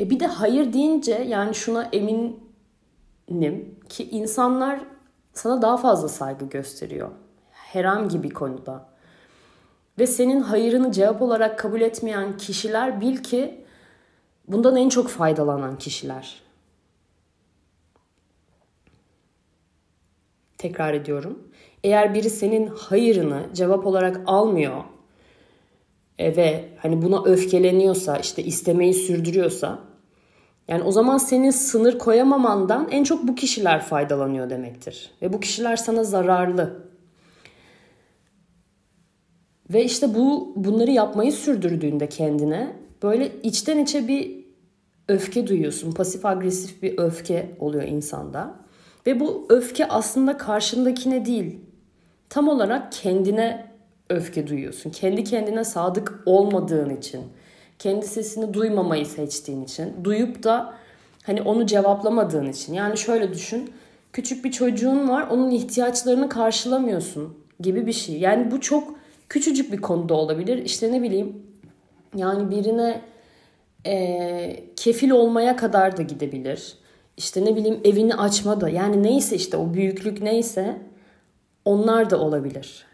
[0.00, 2.49] e bir de hayır deyince yani şuna emin
[3.30, 4.80] nim ki insanlar
[5.32, 7.10] sana daha fazla saygı gösteriyor.
[7.50, 8.88] Herhangi bir konuda.
[9.98, 13.64] Ve senin hayırını cevap olarak kabul etmeyen kişiler bil ki
[14.48, 16.42] bundan en çok faydalanan kişiler.
[20.58, 21.48] Tekrar ediyorum.
[21.84, 24.84] Eğer biri senin hayırını cevap olarak almıyor
[26.18, 29.89] e, ve hani buna öfkeleniyorsa, işte istemeyi sürdürüyorsa
[30.70, 35.10] yani o zaman senin sınır koyamamandan en çok bu kişiler faydalanıyor demektir.
[35.22, 36.90] Ve bu kişiler sana zararlı.
[39.72, 44.44] Ve işte bu bunları yapmayı sürdürdüğünde kendine böyle içten içe bir
[45.08, 45.92] öfke duyuyorsun.
[45.92, 48.54] Pasif agresif bir öfke oluyor insanda.
[49.06, 51.58] Ve bu öfke aslında karşındakine değil,
[52.28, 53.66] tam olarak kendine
[54.10, 54.90] öfke duyuyorsun.
[54.90, 57.20] Kendi kendine sadık olmadığın için,
[57.80, 60.74] kendi sesini duymamayı seçtiğin için, duyup da
[61.22, 62.74] hani onu cevaplamadığın için.
[62.74, 63.72] Yani şöyle düşün.
[64.12, 68.18] Küçük bir çocuğun var, onun ihtiyaçlarını karşılamıyorsun gibi bir şey.
[68.18, 68.94] Yani bu çok
[69.28, 70.64] küçücük bir konuda olabilir.
[70.64, 71.42] İşte ne bileyim
[72.16, 73.00] yani birine
[73.86, 76.74] e, kefil olmaya kadar da gidebilir.
[77.16, 80.78] İşte ne bileyim evini açma da yani neyse işte o büyüklük neyse
[81.64, 82.86] onlar da olabilir.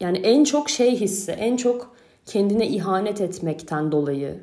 [0.00, 4.40] Yani en çok şey hissi, en çok kendine ihanet etmekten dolayı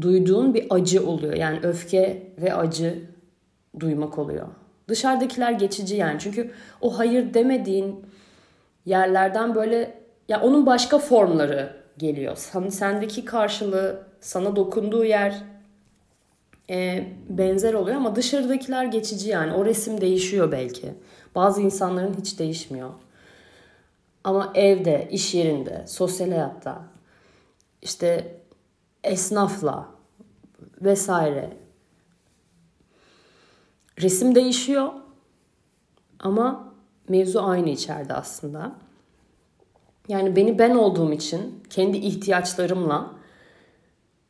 [0.00, 1.34] duyduğun bir acı oluyor.
[1.34, 2.98] Yani öfke ve acı
[3.80, 4.48] duymak oluyor.
[4.88, 6.20] Dışarıdakiler geçici yani.
[6.20, 8.06] Çünkü o hayır demediğin
[8.86, 12.36] yerlerden böyle ya onun başka formları geliyor.
[12.36, 15.42] Sen, sendeki karşılığı, sana dokunduğu yer
[16.70, 19.52] e, benzer oluyor ama dışarıdakiler geçici yani.
[19.52, 20.94] O resim değişiyor belki.
[21.34, 22.90] Bazı insanların hiç değişmiyor.
[24.24, 26.82] Ama evde, iş yerinde, sosyal hayatta,
[27.82, 28.40] işte
[29.04, 29.88] esnafla
[30.80, 31.56] vesaire
[34.00, 34.92] resim değişiyor
[36.20, 36.74] ama
[37.08, 38.72] mevzu aynı içeride aslında.
[40.08, 43.14] Yani beni ben olduğum için kendi ihtiyaçlarımla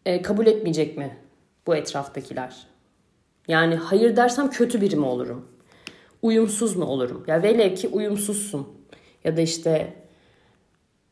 [0.06, 1.18] e, kabul etmeyecek mi
[1.66, 2.66] bu etraftakiler?
[3.48, 5.48] Yani hayır dersem kötü biri mi olurum?
[6.22, 7.24] Uyumsuz mu olurum?
[7.26, 8.68] Ya velev ki uyumsuzsun.
[9.24, 9.94] Ya da işte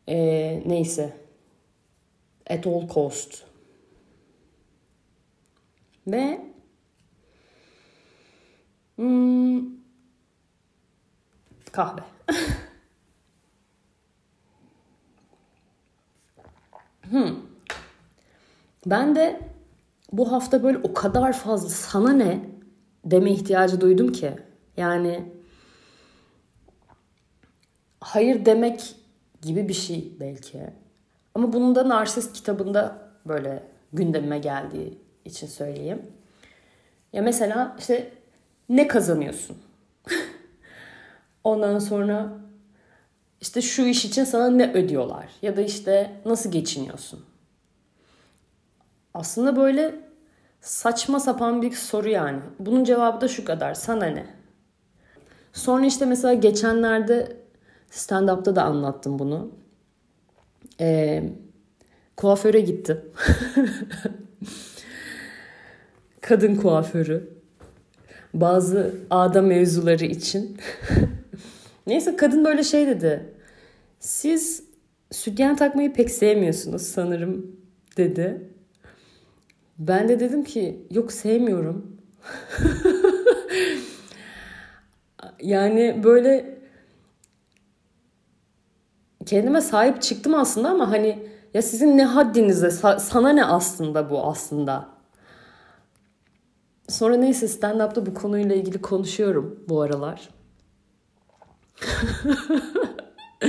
[0.09, 0.17] e,
[0.67, 1.26] neyse
[2.51, 3.45] at all cost.
[6.07, 6.41] Ve
[8.97, 9.63] hmm,
[11.73, 12.03] kahve.
[17.11, 17.37] hmm.
[18.87, 19.41] Ben de
[20.13, 22.51] bu hafta böyle o kadar fazla sana ne
[23.05, 24.33] deme ihtiyacı duydum ki.
[24.77, 25.33] Yani
[28.01, 28.97] hayır demek
[29.43, 30.86] gibi bir şey belki.
[31.37, 36.03] Ama bunun da Narsist kitabında böyle gündemime geldiği için söyleyeyim.
[37.13, 38.13] Ya mesela işte
[38.69, 39.57] ne kazanıyorsun?
[41.45, 42.33] Ondan sonra
[43.41, 45.27] işte şu iş için sana ne ödüyorlar?
[45.43, 47.25] Ya da işte nasıl geçiniyorsun?
[49.15, 49.95] Aslında böyle
[50.61, 52.41] saçma sapan bir soru yani.
[52.59, 53.75] Bunun cevabı da şu kadar.
[53.75, 54.27] Sana ne?
[55.53, 57.37] Sonra işte mesela geçenlerde
[57.91, 59.66] stand-up'ta da anlattım bunu.
[60.81, 61.23] Ee,
[62.17, 63.01] kuaföre gittim.
[66.21, 67.37] Kadın kuaförü.
[68.35, 70.57] Bazı ağda mevzuları için.
[71.87, 73.35] Neyse kadın böyle şey dedi.
[74.01, 74.65] Siz
[75.11, 77.57] sütyen takmayı pek sevmiyorsunuz sanırım
[77.97, 78.51] dedi.
[79.79, 81.97] Ben de dedim ki yok sevmiyorum.
[85.43, 86.56] yani böyle
[89.27, 94.89] kendime sahip çıktım aslında ama hani ya sizin ne haddinize sana ne aslında bu aslında.
[96.89, 100.29] Sonra neyse stand-up'ta bu konuyla ilgili konuşuyorum bu aralar.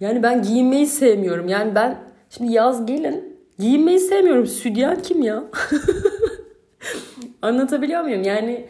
[0.00, 1.48] yani ben giyinmeyi sevmiyorum.
[1.48, 1.98] Yani ben
[2.30, 4.46] şimdi yaz gelin giyinmeyi sevmiyorum.
[4.46, 5.44] Südyen kim ya?
[7.42, 8.22] Anlatabiliyor muyum?
[8.22, 8.68] Yani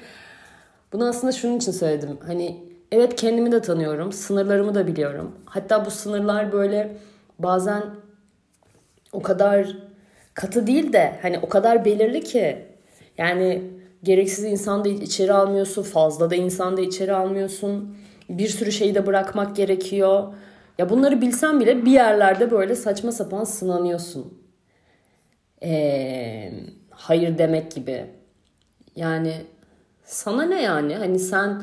[0.92, 2.18] bunu aslında şunun için söyledim.
[2.26, 4.12] Hani evet kendimi de tanıyorum.
[4.12, 5.34] Sınırlarımı da biliyorum.
[5.44, 6.96] Hatta bu sınırlar böyle
[7.38, 7.82] bazen
[9.12, 9.76] o kadar
[10.34, 12.66] katı değil de hani o kadar belirli ki
[13.18, 13.62] yani
[14.02, 17.96] gereksiz insan da içeri almıyorsun, fazla da insan da içeri almıyorsun.
[18.28, 20.34] Bir sürü şeyi de bırakmak gerekiyor.
[20.78, 24.38] Ya bunları bilsen bile bir yerlerde böyle saçma sapan sınanıyorsun.
[25.62, 26.52] Ee,
[26.90, 28.04] hayır demek gibi.
[28.96, 29.34] Yani
[30.04, 30.96] sana ne yani?
[30.96, 31.62] Hani sen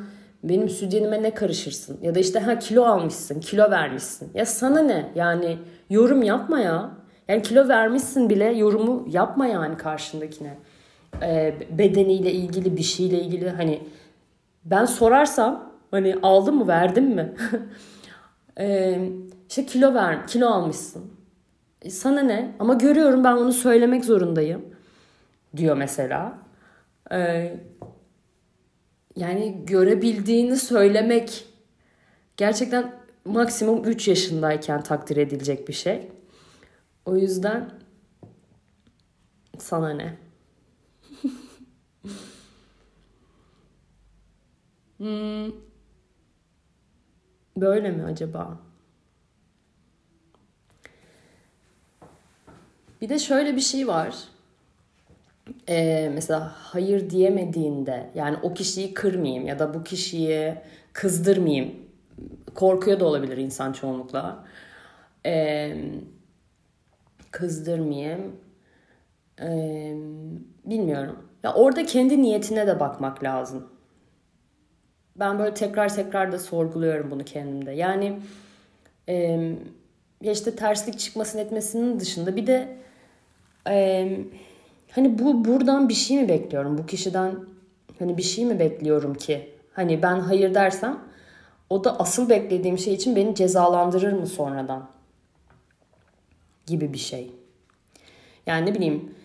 [0.50, 2.00] benim sütyenime ne karışırsın?
[2.02, 4.32] Ya da işte ha kilo almışsın, kilo vermişsin.
[4.34, 5.12] Ya sana ne?
[5.16, 5.58] Yani
[5.90, 6.92] yorum yapma ya.
[7.28, 10.58] Yani kilo vermişsin bile yorumu yapma yani karşındakine.
[11.22, 13.82] Ee, bedeniyle ilgili bir şeyle ilgili hani
[14.66, 17.34] ben sorarsam hani aldım mı verdim mi?
[18.60, 19.10] ee,
[19.50, 21.04] işte kilo ver, kilo almışsın.
[21.82, 22.56] E, sana ne?
[22.60, 24.66] Ama görüyorum ben onu söylemek zorundayım
[25.58, 26.34] diyor mesela.
[27.12, 27.54] Ee,
[29.16, 31.46] yani görebildiğini söylemek
[32.38, 36.12] gerçekten maksimum 3 yaşındayken takdir edilecek bir şey.
[37.06, 37.72] O yüzden
[39.58, 40.18] sana ne?
[44.98, 45.52] hmm.
[47.58, 48.60] Böyle mi acaba?
[53.02, 54.35] Bir de şöyle bir şey var.
[55.70, 60.56] Ee, mesela hayır diyemediğinde yani o kişiyi kırmayayım ya da bu kişiyi
[60.94, 61.76] kızdırmayayım.
[62.56, 64.46] Korkuyor da olabilir insan çoğunlukla.
[65.26, 65.78] Ee,
[67.32, 68.36] kızdırmayayım.
[69.42, 69.96] Ee,
[70.66, 71.30] bilmiyorum.
[71.44, 73.70] Ya orada kendi niyetine de bakmak lazım.
[75.16, 77.72] Ben böyle tekrar tekrar da sorguluyorum bunu kendimde.
[77.72, 78.20] Yani
[79.10, 79.40] e,
[80.22, 82.78] işte terslik çıkmasın etmesinin dışında bir de
[83.70, 84.10] e,
[84.96, 86.78] hani bu buradan bir şey mi bekliyorum?
[86.78, 87.36] Bu kişiden
[88.00, 89.54] hani bir şey mi bekliyorum ki?
[89.74, 91.00] Hani ben hayır dersem
[91.70, 94.90] o da asıl beklediğim şey için beni cezalandırır mı sonradan?
[96.66, 97.32] Gibi bir şey.
[98.46, 99.16] Yani ne bileyim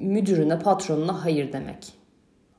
[0.00, 1.92] müdürüne, patronuna hayır demek.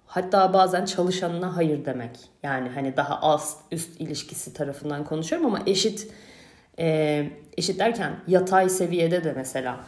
[0.06, 2.20] Hatta bazen çalışanına hayır demek.
[2.44, 6.08] Yani hani daha az üst ilişkisi tarafından konuşuyorum ama eşit
[6.80, 9.80] e, eşit derken yatay seviyede de mesela.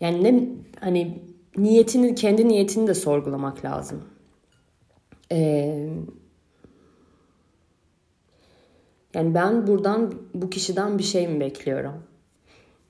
[0.00, 0.48] Yani ne
[0.80, 1.22] hani
[1.56, 4.04] niyetini kendi niyetini de sorgulamak lazım.
[5.32, 5.88] Ee,
[9.14, 12.02] yani ben buradan bu kişiden bir şey mi bekliyorum?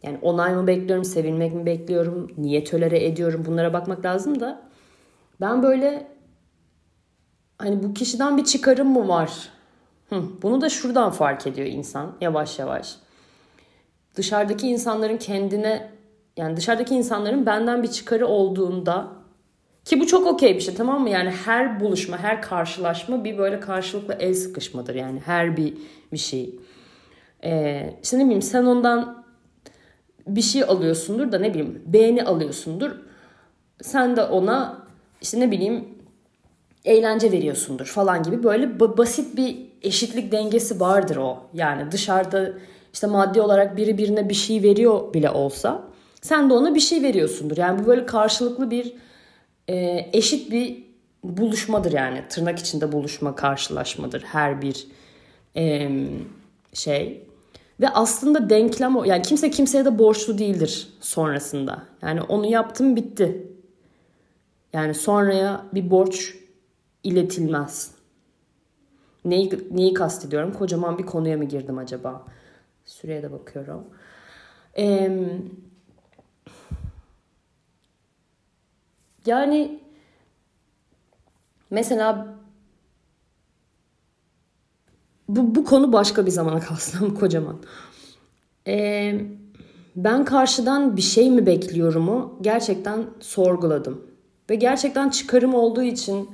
[0.03, 4.63] Yani onay mı bekliyorum, sevilmek mi bekliyorum, niye tölere ediyorum bunlara bakmak lazım da
[5.41, 6.07] ben böyle
[7.59, 9.49] hani bu kişiden bir çıkarım mı var?
[10.09, 12.97] Hı, bunu da şuradan fark ediyor insan yavaş yavaş.
[14.17, 15.96] Dışarıdaki insanların kendine
[16.37, 19.09] yani dışarıdaki insanların benden bir çıkarı olduğunda
[19.85, 21.11] ki bu çok okey bir şey tamam mı?
[21.11, 25.75] Yani her buluşma, her karşılaşma bir böyle karşılıklı el sıkışmadır yani her bir
[26.13, 26.55] bir şey.
[27.45, 29.25] Ee, işte ne bileyim sen ondan
[30.27, 32.91] bir şey alıyorsundur da ne bileyim beğeni alıyorsundur.
[33.83, 34.87] Sen de ona
[35.23, 35.89] işte ne bileyim
[36.85, 41.39] eğlence veriyorsundur falan gibi böyle basit bir eşitlik dengesi vardır o.
[41.55, 42.53] Yani dışarıda
[42.93, 45.86] işte maddi olarak biri birine bir şey veriyor bile olsa
[46.27, 47.57] sen de ona bir şey veriyorsundur.
[47.57, 48.93] Yani bu böyle karşılıklı bir
[49.69, 50.85] e, eşit bir
[51.25, 52.25] buluşmadır yani.
[52.29, 54.87] Tırnak içinde buluşma, karşılaşmadır her bir
[55.57, 55.91] e,
[56.73, 57.23] şey.
[57.81, 59.05] Ve aslında denklem o.
[59.05, 61.83] Yani kimse kimseye de borçlu değildir sonrasında.
[62.03, 63.47] Yani onu yaptım bitti.
[64.73, 66.35] Yani sonraya bir borç
[67.05, 67.91] iletilmez.
[69.25, 70.53] Neyi, neyi kastediyorum?
[70.53, 72.27] Kocaman bir konuya mı girdim acaba?
[72.85, 73.85] Süreye de bakıyorum.
[74.79, 75.11] Ee,
[79.27, 79.81] yani
[81.71, 82.37] mesela
[85.29, 87.57] bu, bu konu başka bir zamana kalsın kocaman.
[88.67, 89.21] Ee,
[89.97, 94.07] ben karşıdan bir şey mi bekliyorumu gerçekten sorguladım.
[94.51, 96.31] Ve gerçekten çıkarım olduğu için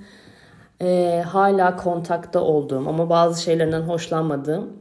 [0.81, 4.73] e, hala kontakta olduğum ama bazı şeylerinden hoşlanmadığım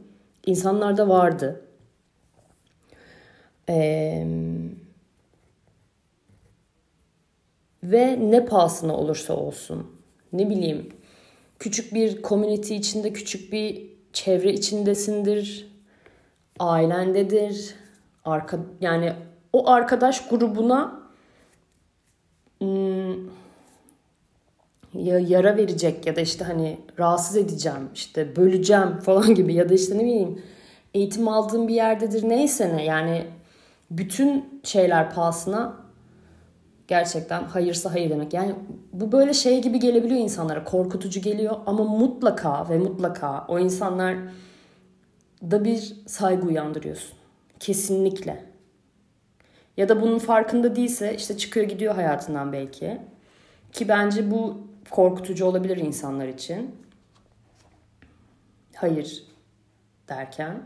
[0.46, 1.60] insanlar da vardı.
[3.68, 4.26] Ee,
[7.82, 9.86] ve ne pahasına olursa olsun
[10.32, 10.88] ne bileyim
[11.58, 15.72] küçük bir community içinde küçük bir çevre içindesindir
[16.58, 17.74] ailendedir
[18.24, 19.12] arka yani
[19.52, 21.02] o arkadaş grubuna
[22.58, 23.14] hmm,
[24.94, 29.74] ya yara verecek ya da işte hani rahatsız edeceğim işte böleceğim falan gibi ya da
[29.74, 30.42] işte ne bileyim
[30.94, 32.84] eğitim aldığım bir yerdedir neyse ne.
[32.84, 33.24] Yani
[33.90, 35.76] bütün şeyler pahasına
[36.88, 38.34] gerçekten hayırsa hayır demek.
[38.34, 38.54] Yani
[38.92, 44.16] bu böyle şey gibi gelebiliyor insanlara korkutucu geliyor ama mutlaka ve mutlaka o insanlar
[45.42, 47.18] da bir saygı uyandırıyorsun.
[47.60, 48.44] Kesinlikle.
[49.76, 53.00] Ya da bunun farkında değilse işte çıkıyor gidiyor hayatından belki.
[53.72, 56.76] Ki bence bu korkutucu olabilir insanlar için.
[58.74, 59.24] Hayır
[60.08, 60.62] derken.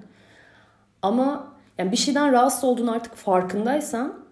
[1.03, 4.26] Ama yani bir şeyden rahatsız olduğunu artık farkındaysan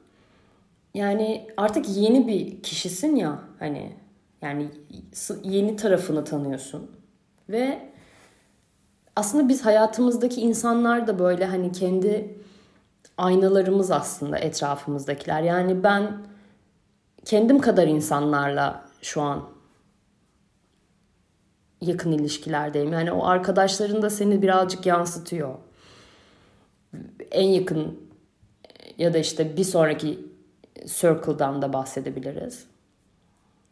[0.95, 3.97] yani artık yeni bir kişisin ya hani
[4.43, 4.69] yani
[5.43, 6.91] yeni tarafını tanıyorsun
[7.49, 7.93] ve
[9.17, 12.39] aslında biz hayatımızdaki insanlar da böyle hani kendi
[13.17, 15.43] aynalarımız aslında etrafımızdakiler.
[15.43, 16.27] Yani ben
[17.25, 19.49] kendim kadar insanlarla şu an
[21.81, 22.93] yakın ilişkilerdeyim.
[22.93, 25.55] Yani o arkadaşların da seni birazcık yansıtıyor.
[27.31, 28.01] En yakın
[28.99, 30.34] ya da işte bir sonraki
[30.87, 32.67] circle'dan da bahsedebiliriz.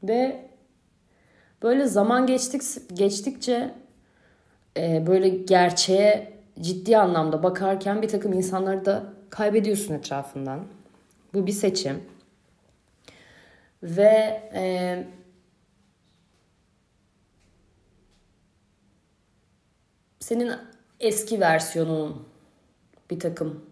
[0.03, 0.49] Ve
[1.63, 3.75] böyle zaman geçtik geçtikçe
[4.77, 10.65] e, böyle gerçeğe ciddi anlamda bakarken bir takım insanları da kaybediyorsun etrafından.
[11.35, 12.03] Bu bir seçim.
[13.83, 15.05] Ve e,
[20.21, 20.53] senin
[21.01, 22.29] eski versiyonun
[23.11, 23.72] bir takım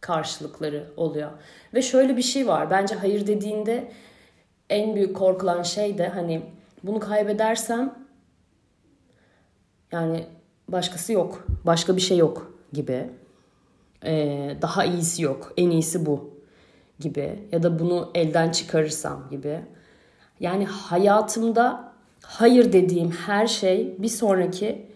[0.00, 1.30] karşılıkları oluyor.
[1.74, 2.70] Ve şöyle bir şey var.
[2.70, 3.92] Bence hayır dediğinde
[4.70, 6.42] en büyük korkulan şey de hani
[6.82, 7.94] bunu kaybedersem
[9.92, 10.26] yani
[10.68, 11.46] başkası yok.
[11.66, 13.10] Başka bir şey yok gibi.
[14.04, 15.52] Ee, daha iyisi yok.
[15.56, 16.40] En iyisi bu
[17.00, 17.48] gibi.
[17.52, 19.60] Ya da bunu elden çıkarırsam gibi.
[20.40, 21.92] Yani hayatımda
[22.22, 24.86] hayır dediğim her şey bir sonraki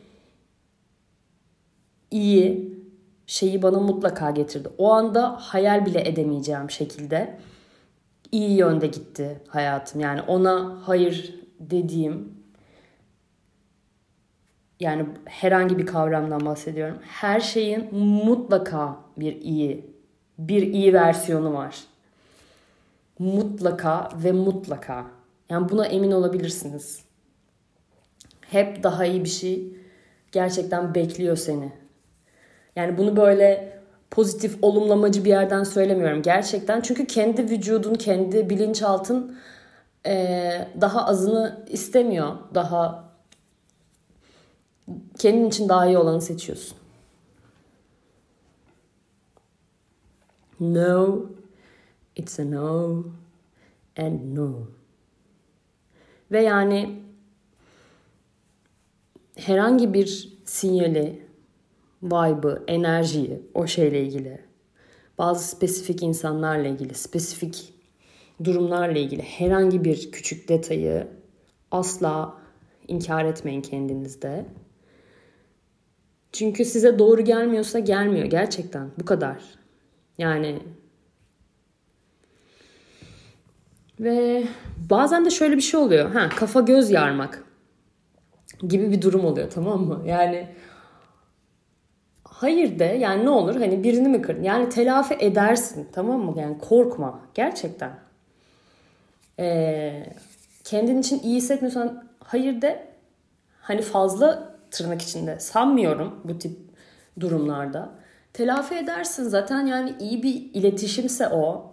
[2.10, 2.69] iyi
[3.30, 4.68] şeyi bana mutlaka getirdi.
[4.78, 7.38] O anda hayal bile edemeyeceğim şekilde
[8.32, 10.00] iyi yönde gitti hayatım.
[10.00, 12.34] Yani ona hayır dediğim
[14.80, 16.98] yani herhangi bir kavramdan bahsediyorum.
[17.02, 19.94] Her şeyin mutlaka bir iyi,
[20.38, 21.76] bir iyi versiyonu var.
[23.18, 25.06] Mutlaka ve mutlaka.
[25.48, 27.04] Yani buna emin olabilirsiniz.
[28.40, 29.76] Hep daha iyi bir şey
[30.32, 31.79] gerçekten bekliyor seni.
[32.76, 33.78] Yani bunu böyle
[34.10, 36.22] pozitif, olumlamacı bir yerden söylemiyorum.
[36.22, 39.36] Gerçekten çünkü kendi vücudun, kendi bilinçaltın
[40.06, 42.36] ee, daha azını istemiyor.
[42.54, 43.10] Daha
[45.18, 46.76] kendin için daha iyi olanı seçiyorsun.
[50.60, 51.26] No,
[52.16, 53.04] it's a no
[53.98, 54.52] and no.
[56.32, 57.02] Ve yani
[59.36, 61.26] herhangi bir sinyali,
[62.02, 64.40] vibe'ı, enerjiyi o şeyle ilgili,
[65.18, 67.74] bazı spesifik insanlarla ilgili, spesifik
[68.44, 71.06] durumlarla ilgili herhangi bir küçük detayı
[71.70, 72.36] asla
[72.88, 74.46] inkar etmeyin kendinizde.
[76.32, 78.90] Çünkü size doğru gelmiyorsa gelmiyor gerçekten.
[79.00, 79.42] Bu kadar.
[80.18, 80.58] Yani
[84.00, 84.44] ve
[84.90, 86.10] bazen de şöyle bir şey oluyor.
[86.10, 87.44] Ha kafa göz yarmak
[88.68, 90.02] gibi bir durum oluyor tamam mı?
[90.06, 90.48] Yani
[92.40, 94.42] hayır de yani ne olur hani birini mi kırdın?
[94.42, 96.40] Yani telafi edersin tamam mı?
[96.40, 97.90] Yani korkma gerçekten.
[99.38, 100.06] Ee,
[100.64, 102.86] kendin için iyi hissetmiyorsan hayır de
[103.60, 106.58] hani fazla tırnak içinde sanmıyorum bu tip
[107.20, 107.88] durumlarda.
[108.32, 111.72] Telafi edersin zaten yani iyi bir iletişimse o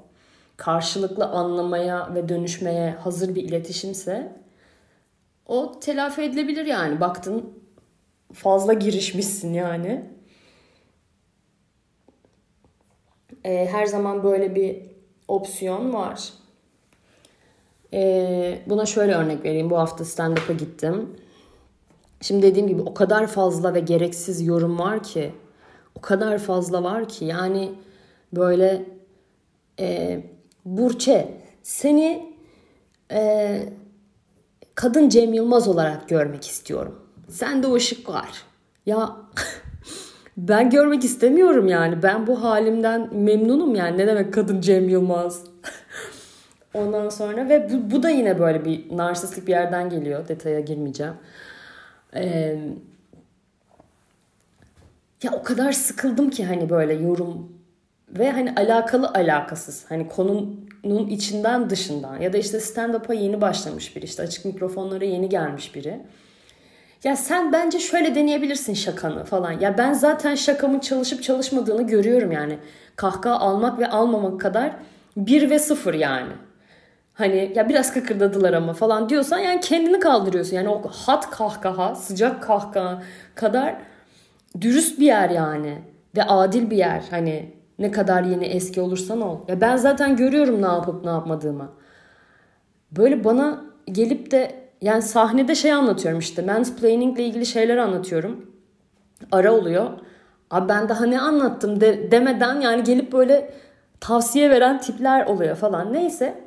[0.57, 4.32] karşılıklı anlamaya ve dönüşmeye hazır bir iletişimse
[5.45, 6.99] o telafi edilebilir yani.
[6.99, 7.53] Baktın
[8.34, 10.16] fazla girişmişsin yani.
[13.48, 14.82] Ee, her zaman böyle bir
[15.28, 16.30] opsiyon var.
[17.93, 19.70] Ee, buna şöyle örnek vereyim.
[19.70, 21.16] Bu hafta stand-up'a gittim.
[22.22, 25.32] Şimdi dediğim gibi o kadar fazla ve gereksiz yorum var ki.
[25.95, 27.26] O kadar fazla var ki.
[27.26, 27.72] Yani
[28.34, 28.86] böyle
[29.80, 30.20] e,
[30.66, 32.34] Burçe seni
[33.12, 33.60] e,
[34.76, 37.00] kadın Cem Yılmaz olarak görmek istiyorum.
[37.30, 38.43] Sende o ışık var.
[38.86, 39.16] Ya
[40.38, 42.04] ben görmek istemiyorum yani.
[42.04, 43.98] Ben bu halimden memnunum yani.
[43.98, 45.44] Ne demek kadın Cem Yılmaz?
[46.74, 50.28] Ondan sonra ve bu, bu da yine böyle bir narsistik bir yerden geliyor.
[50.28, 51.14] Detaya girmeyeceğim.
[52.16, 52.60] Ee,
[55.24, 57.52] ya o kadar sıkıldım ki hani böyle yorum
[58.10, 64.06] ve hani alakalı alakasız hani konunun içinden dışından ya da işte stand-up'a yeni başlamış biri
[64.06, 66.02] işte açık mikrofonlara yeni gelmiş biri.
[67.04, 69.52] Ya sen bence şöyle deneyebilirsin şakanı falan.
[69.52, 72.58] Ya ben zaten şakamın çalışıp çalışmadığını görüyorum yani.
[72.95, 74.72] Kahkaha almak ve almamak kadar
[75.18, 76.32] bir ve sıfır yani.
[77.14, 80.56] Hani ya biraz kıkırdadılar ama falan diyorsan yani kendini kaldırıyorsun.
[80.56, 83.04] Yani o hat kahkaha, sıcak kahkaha
[83.36, 83.76] kadar
[84.62, 85.78] dürüst bir yer yani.
[86.16, 87.04] Ve adil bir yer.
[87.10, 89.39] Hani ne kadar yeni eski olursan ol.
[89.48, 91.70] Ya ben zaten görüyorum ne yapıp ne yapmadığımı.
[92.91, 98.51] Böyle bana gelip de yani sahnede şey anlatıyorum işte mansplaining ile ilgili şeyler anlatıyorum.
[99.32, 99.89] Ara oluyor.
[100.51, 103.53] Abi ben daha ne anlattım de, demeden yani gelip böyle
[103.99, 105.93] tavsiye veren tipler oluyor falan.
[105.93, 106.43] Neyse.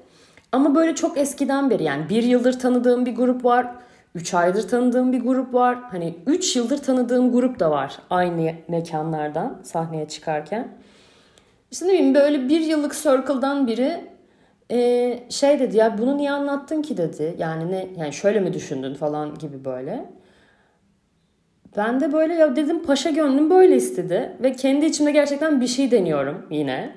[0.52, 3.66] Ama böyle çok eskiden beri yani bir yıldır tanıdığım bir grup var.
[4.14, 5.78] 3 aydır tanıdığım bir grup var.
[5.90, 10.68] Hani 3 yıldır tanıdığım grup da var aynı mekanlardan sahneye çıkarken.
[11.70, 14.09] İşte ne bileyim böyle bir yıllık circle'dan biri
[14.70, 17.34] e, şey dedi ya bunu niye anlattın ki dedi.
[17.38, 20.04] Yani ne yani şöyle mi düşündün falan gibi böyle.
[21.76, 25.90] Ben de böyle ya dedim paşa gönlüm böyle istedi ve kendi içimde gerçekten bir şey
[25.90, 26.96] deniyorum yine.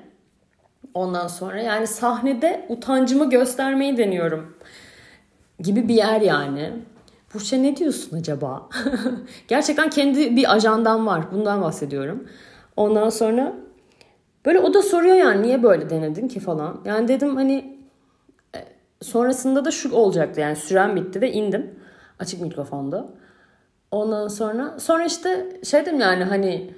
[0.94, 4.56] Ondan sonra yani sahnede utancımı göstermeyi deniyorum
[5.60, 6.72] gibi bir yer yani.
[7.34, 8.68] Burçe ne diyorsun acaba?
[9.48, 11.32] Gerçekten kendi bir ajandan var.
[11.32, 12.28] Bundan bahsediyorum.
[12.76, 13.52] Ondan sonra
[14.44, 16.80] böyle o da soruyor yani niye böyle denedin ki falan.
[16.84, 17.78] Yani dedim hani
[18.56, 18.58] e,
[19.02, 21.74] sonrasında da şu olacaktı yani süren bitti ve indim
[22.18, 23.08] açık mikrofonda.
[23.90, 26.74] Ondan sonra sonra işte şey dedim yani hani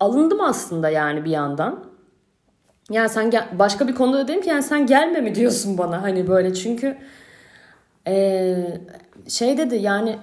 [0.00, 1.84] alındım aslında yani bir yandan.
[2.90, 6.28] Yani sen gel, başka bir konuda dedim ki yani sen gelme mi diyorsun bana hani
[6.28, 6.96] böyle çünkü
[8.06, 8.80] ee,
[9.28, 10.18] şey dedi yani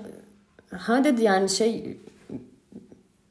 [0.78, 1.98] ha dedi yani şey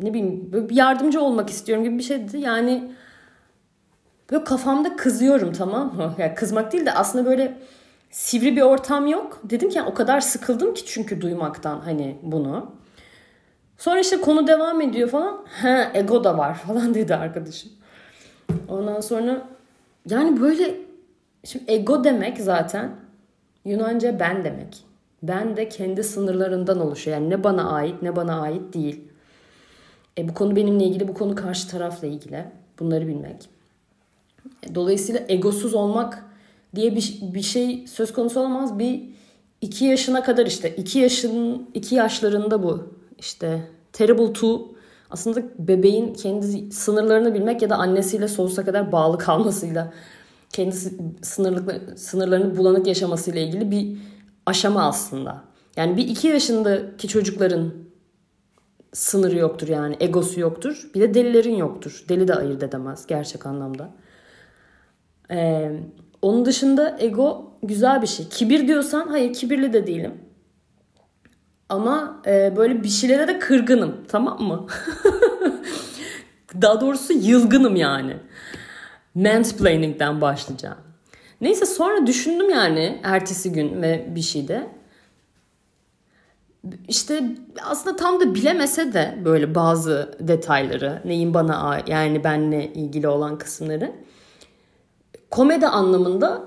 [0.01, 2.39] ne bileyim bir yardımcı olmak istiyorum gibi bir şey dedi.
[2.39, 2.93] Yani
[4.33, 6.15] böyle kafamda kızıyorum tamam mı?
[6.19, 7.59] Yani kızmak değil de aslında böyle
[8.11, 9.41] sivri bir ortam yok.
[9.45, 12.71] Dedim ki yani o kadar sıkıldım ki çünkü duymaktan hani bunu.
[13.79, 15.45] Sonra işte konu devam ediyor falan.
[15.63, 17.71] He ego da var falan dedi arkadaşım.
[18.69, 19.43] Ondan sonra
[20.09, 20.75] yani böyle
[21.45, 22.91] şimdi ego demek zaten
[23.65, 24.85] Yunanca ben demek.
[25.23, 27.17] Ben de kendi sınırlarından oluşuyor.
[27.17, 29.01] Yani ne bana ait ne bana ait değil.
[30.19, 32.45] E, bu konu benimle ilgili, bu konu karşı tarafla ilgili.
[32.79, 33.49] Bunları bilmek.
[34.75, 36.25] Dolayısıyla egosuz olmak
[36.75, 38.79] diye bir, bir şey söz konusu olamaz.
[38.79, 39.03] Bir
[39.61, 44.73] iki yaşına kadar işte iki yaşın iki yaşlarında bu işte terrible two
[45.11, 49.93] aslında bebeğin kendi sınırlarını bilmek ya da annesiyle sonsuza kadar bağlı kalmasıyla
[50.53, 50.77] kendi
[51.23, 53.97] sınırlı, sınırlarını bulanık yaşamasıyla ilgili bir
[54.47, 55.43] aşama aslında.
[55.77, 57.73] Yani bir iki yaşındaki çocukların
[58.93, 60.91] sınırı yoktur yani egosu yoktur.
[60.95, 62.05] Bir de delilerin yoktur.
[62.09, 63.91] Deli de ayırt edemez gerçek anlamda.
[65.33, 65.71] Ee,
[66.23, 68.29] onun dışında ego güzel bir şey.
[68.29, 70.15] Kibir diyorsan hayır kibirli de değilim.
[71.69, 74.67] Ama e, böyle bir şeylere de kırgınım tamam mı?
[76.63, 78.17] Daha doğrusu yılgınım yani.
[79.15, 80.79] Mansplaining'den başlayacağım.
[81.41, 84.67] Neyse sonra düşündüm yani ertesi gün ve bir şeyde.
[86.89, 87.25] İşte
[87.65, 93.93] aslında tam da bilemese de böyle bazı detayları, neyin bana yani benle ilgili olan kısımları
[95.33, 96.45] komedi anlamında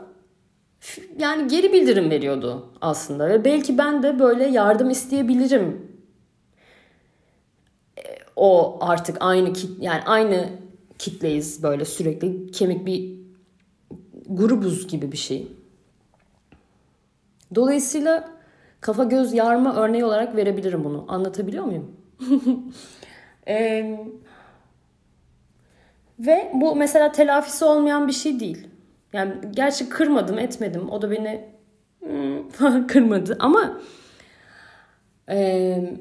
[1.18, 5.92] yani geri bildirim veriyordu aslında ve belki ben de böyle yardım isteyebilirim.
[7.98, 8.02] E,
[8.36, 10.50] o artık aynı kit yani aynı
[11.00, 13.16] kitleyiz böyle sürekli kemik bir
[14.30, 15.48] grubuz gibi bir şey.
[17.56, 18.30] Dolayısıyla
[18.82, 21.06] kafa göz yarma örneği olarak verebilirim bunu.
[21.08, 21.92] Anlatabiliyor muyum?
[23.48, 24.00] ee,
[26.20, 28.68] ve bu mesela telafisi olmayan bir şey değil.
[29.16, 30.90] Yani gerçi kırmadım etmedim.
[30.90, 31.50] O da beni
[32.00, 33.80] hmm, kırmadı ama
[35.30, 35.96] e,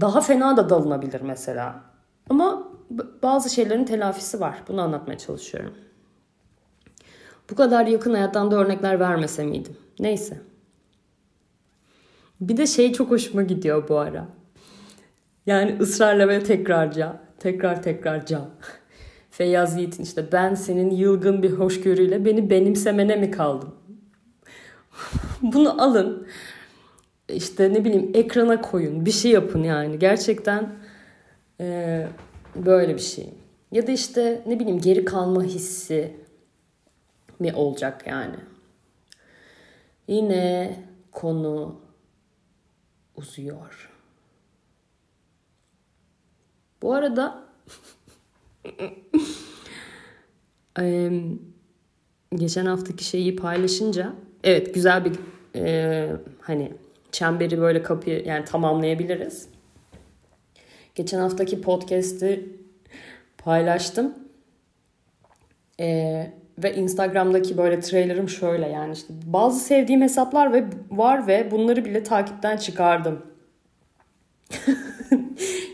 [0.00, 1.82] daha fena da dalınabilir mesela.
[2.30, 2.68] Ama
[3.22, 4.62] bazı şeylerin telafisi var.
[4.68, 5.74] Bunu anlatmaya çalışıyorum.
[7.50, 9.76] Bu kadar yakın hayattan da örnekler vermese miydim?
[9.98, 10.40] Neyse.
[12.40, 14.28] Bir de şey çok hoşuma gidiyor bu ara.
[15.46, 18.40] Yani ısrarla ve tekrarca, tekrar tekrarca.
[19.30, 23.74] Feyyaz Yiğit'in işte ben senin yılgın bir hoşgörüyle beni benimsemene mi kaldım?
[25.42, 26.26] Bunu alın.
[27.28, 29.06] İşte ne bileyim ekrana koyun.
[29.06, 29.98] Bir şey yapın yani.
[29.98, 30.72] Gerçekten
[31.60, 32.06] e,
[32.56, 33.30] böyle bir şey.
[33.72, 36.16] Ya da işte ne bileyim geri kalma hissi
[37.38, 38.36] mi olacak yani.
[40.08, 40.76] Yine
[41.12, 41.80] konu
[43.16, 43.90] uzuyor.
[46.82, 47.49] Bu arada
[52.36, 54.12] geçen haftaki şeyi paylaşınca
[54.44, 55.12] evet güzel bir
[55.56, 56.08] e,
[56.40, 56.72] hani
[57.12, 59.48] çemberi böyle kapıyı yani tamamlayabiliriz.
[60.94, 62.56] Geçen haftaki podcast'i
[63.38, 64.14] paylaştım.
[65.80, 66.26] E,
[66.58, 72.02] ve Instagram'daki böyle trailerım şöyle yani işte bazı sevdiğim hesaplar ve var ve bunları bile
[72.02, 73.22] takipten çıkardım.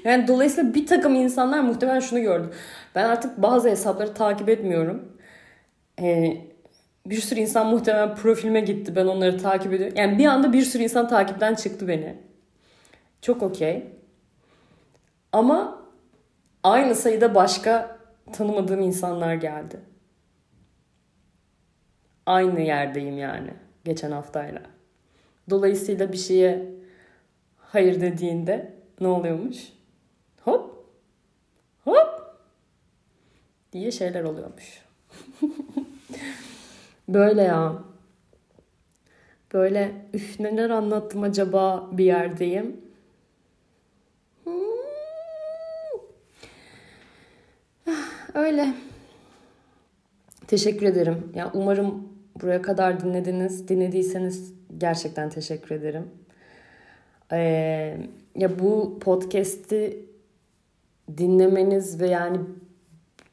[0.07, 2.51] yani dolayısıyla bir takım insanlar muhtemelen şunu gördü.
[2.95, 5.13] Ben artık bazı hesapları takip etmiyorum.
[6.01, 6.37] Ee,
[7.07, 8.97] bir sürü insan muhtemelen profilime gitti.
[8.97, 9.97] Ben onları takip ediyorum.
[9.97, 12.17] Yani bir anda bir sürü insan takipten çıktı beni.
[13.23, 13.87] Çok okey.
[15.33, 15.83] Ama
[16.63, 17.99] aynı sayıda başka
[18.33, 19.81] tanımadığım insanlar geldi.
[22.27, 23.51] Aynı yerdeyim yani
[23.85, 24.63] geçen haftayla.
[25.51, 26.69] Dolayısıyla bir şeye
[27.59, 29.76] hayır dediğinde ne oluyormuş?
[30.47, 30.85] Hop
[31.85, 32.37] hop
[33.73, 34.83] diye şeyler oluyormuş.
[37.09, 37.83] Böyle ya.
[39.53, 42.81] Böyle üf neler anlattım acaba bir yerdeyim.
[44.45, 44.53] Hmm.
[48.35, 48.75] Öyle.
[50.47, 51.33] Teşekkür ederim.
[51.35, 52.09] Ya umarım
[52.43, 53.69] buraya kadar dinlediniz.
[53.69, 56.11] Dinlediyseniz gerçekten teşekkür ederim.
[57.33, 57.99] Ee,
[58.37, 60.07] ya bu podcast'i
[61.19, 62.41] dinlemeniz ve yani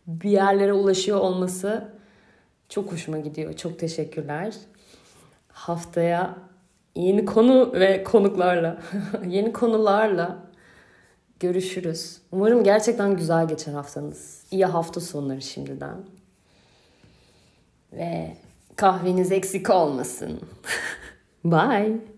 [0.07, 1.93] bir yerlere ulaşıyor olması
[2.69, 3.53] çok hoşuma gidiyor.
[3.53, 4.55] Çok teşekkürler.
[5.47, 6.37] Haftaya
[6.95, 8.81] yeni konu ve konuklarla,
[9.27, 10.37] yeni konularla
[11.39, 12.17] görüşürüz.
[12.31, 14.43] Umarım gerçekten güzel geçer haftanız.
[14.51, 15.97] İyi hafta sonları şimdiden.
[17.93, 18.37] Ve
[18.75, 20.39] kahveniz eksik olmasın.
[21.45, 22.12] Bye.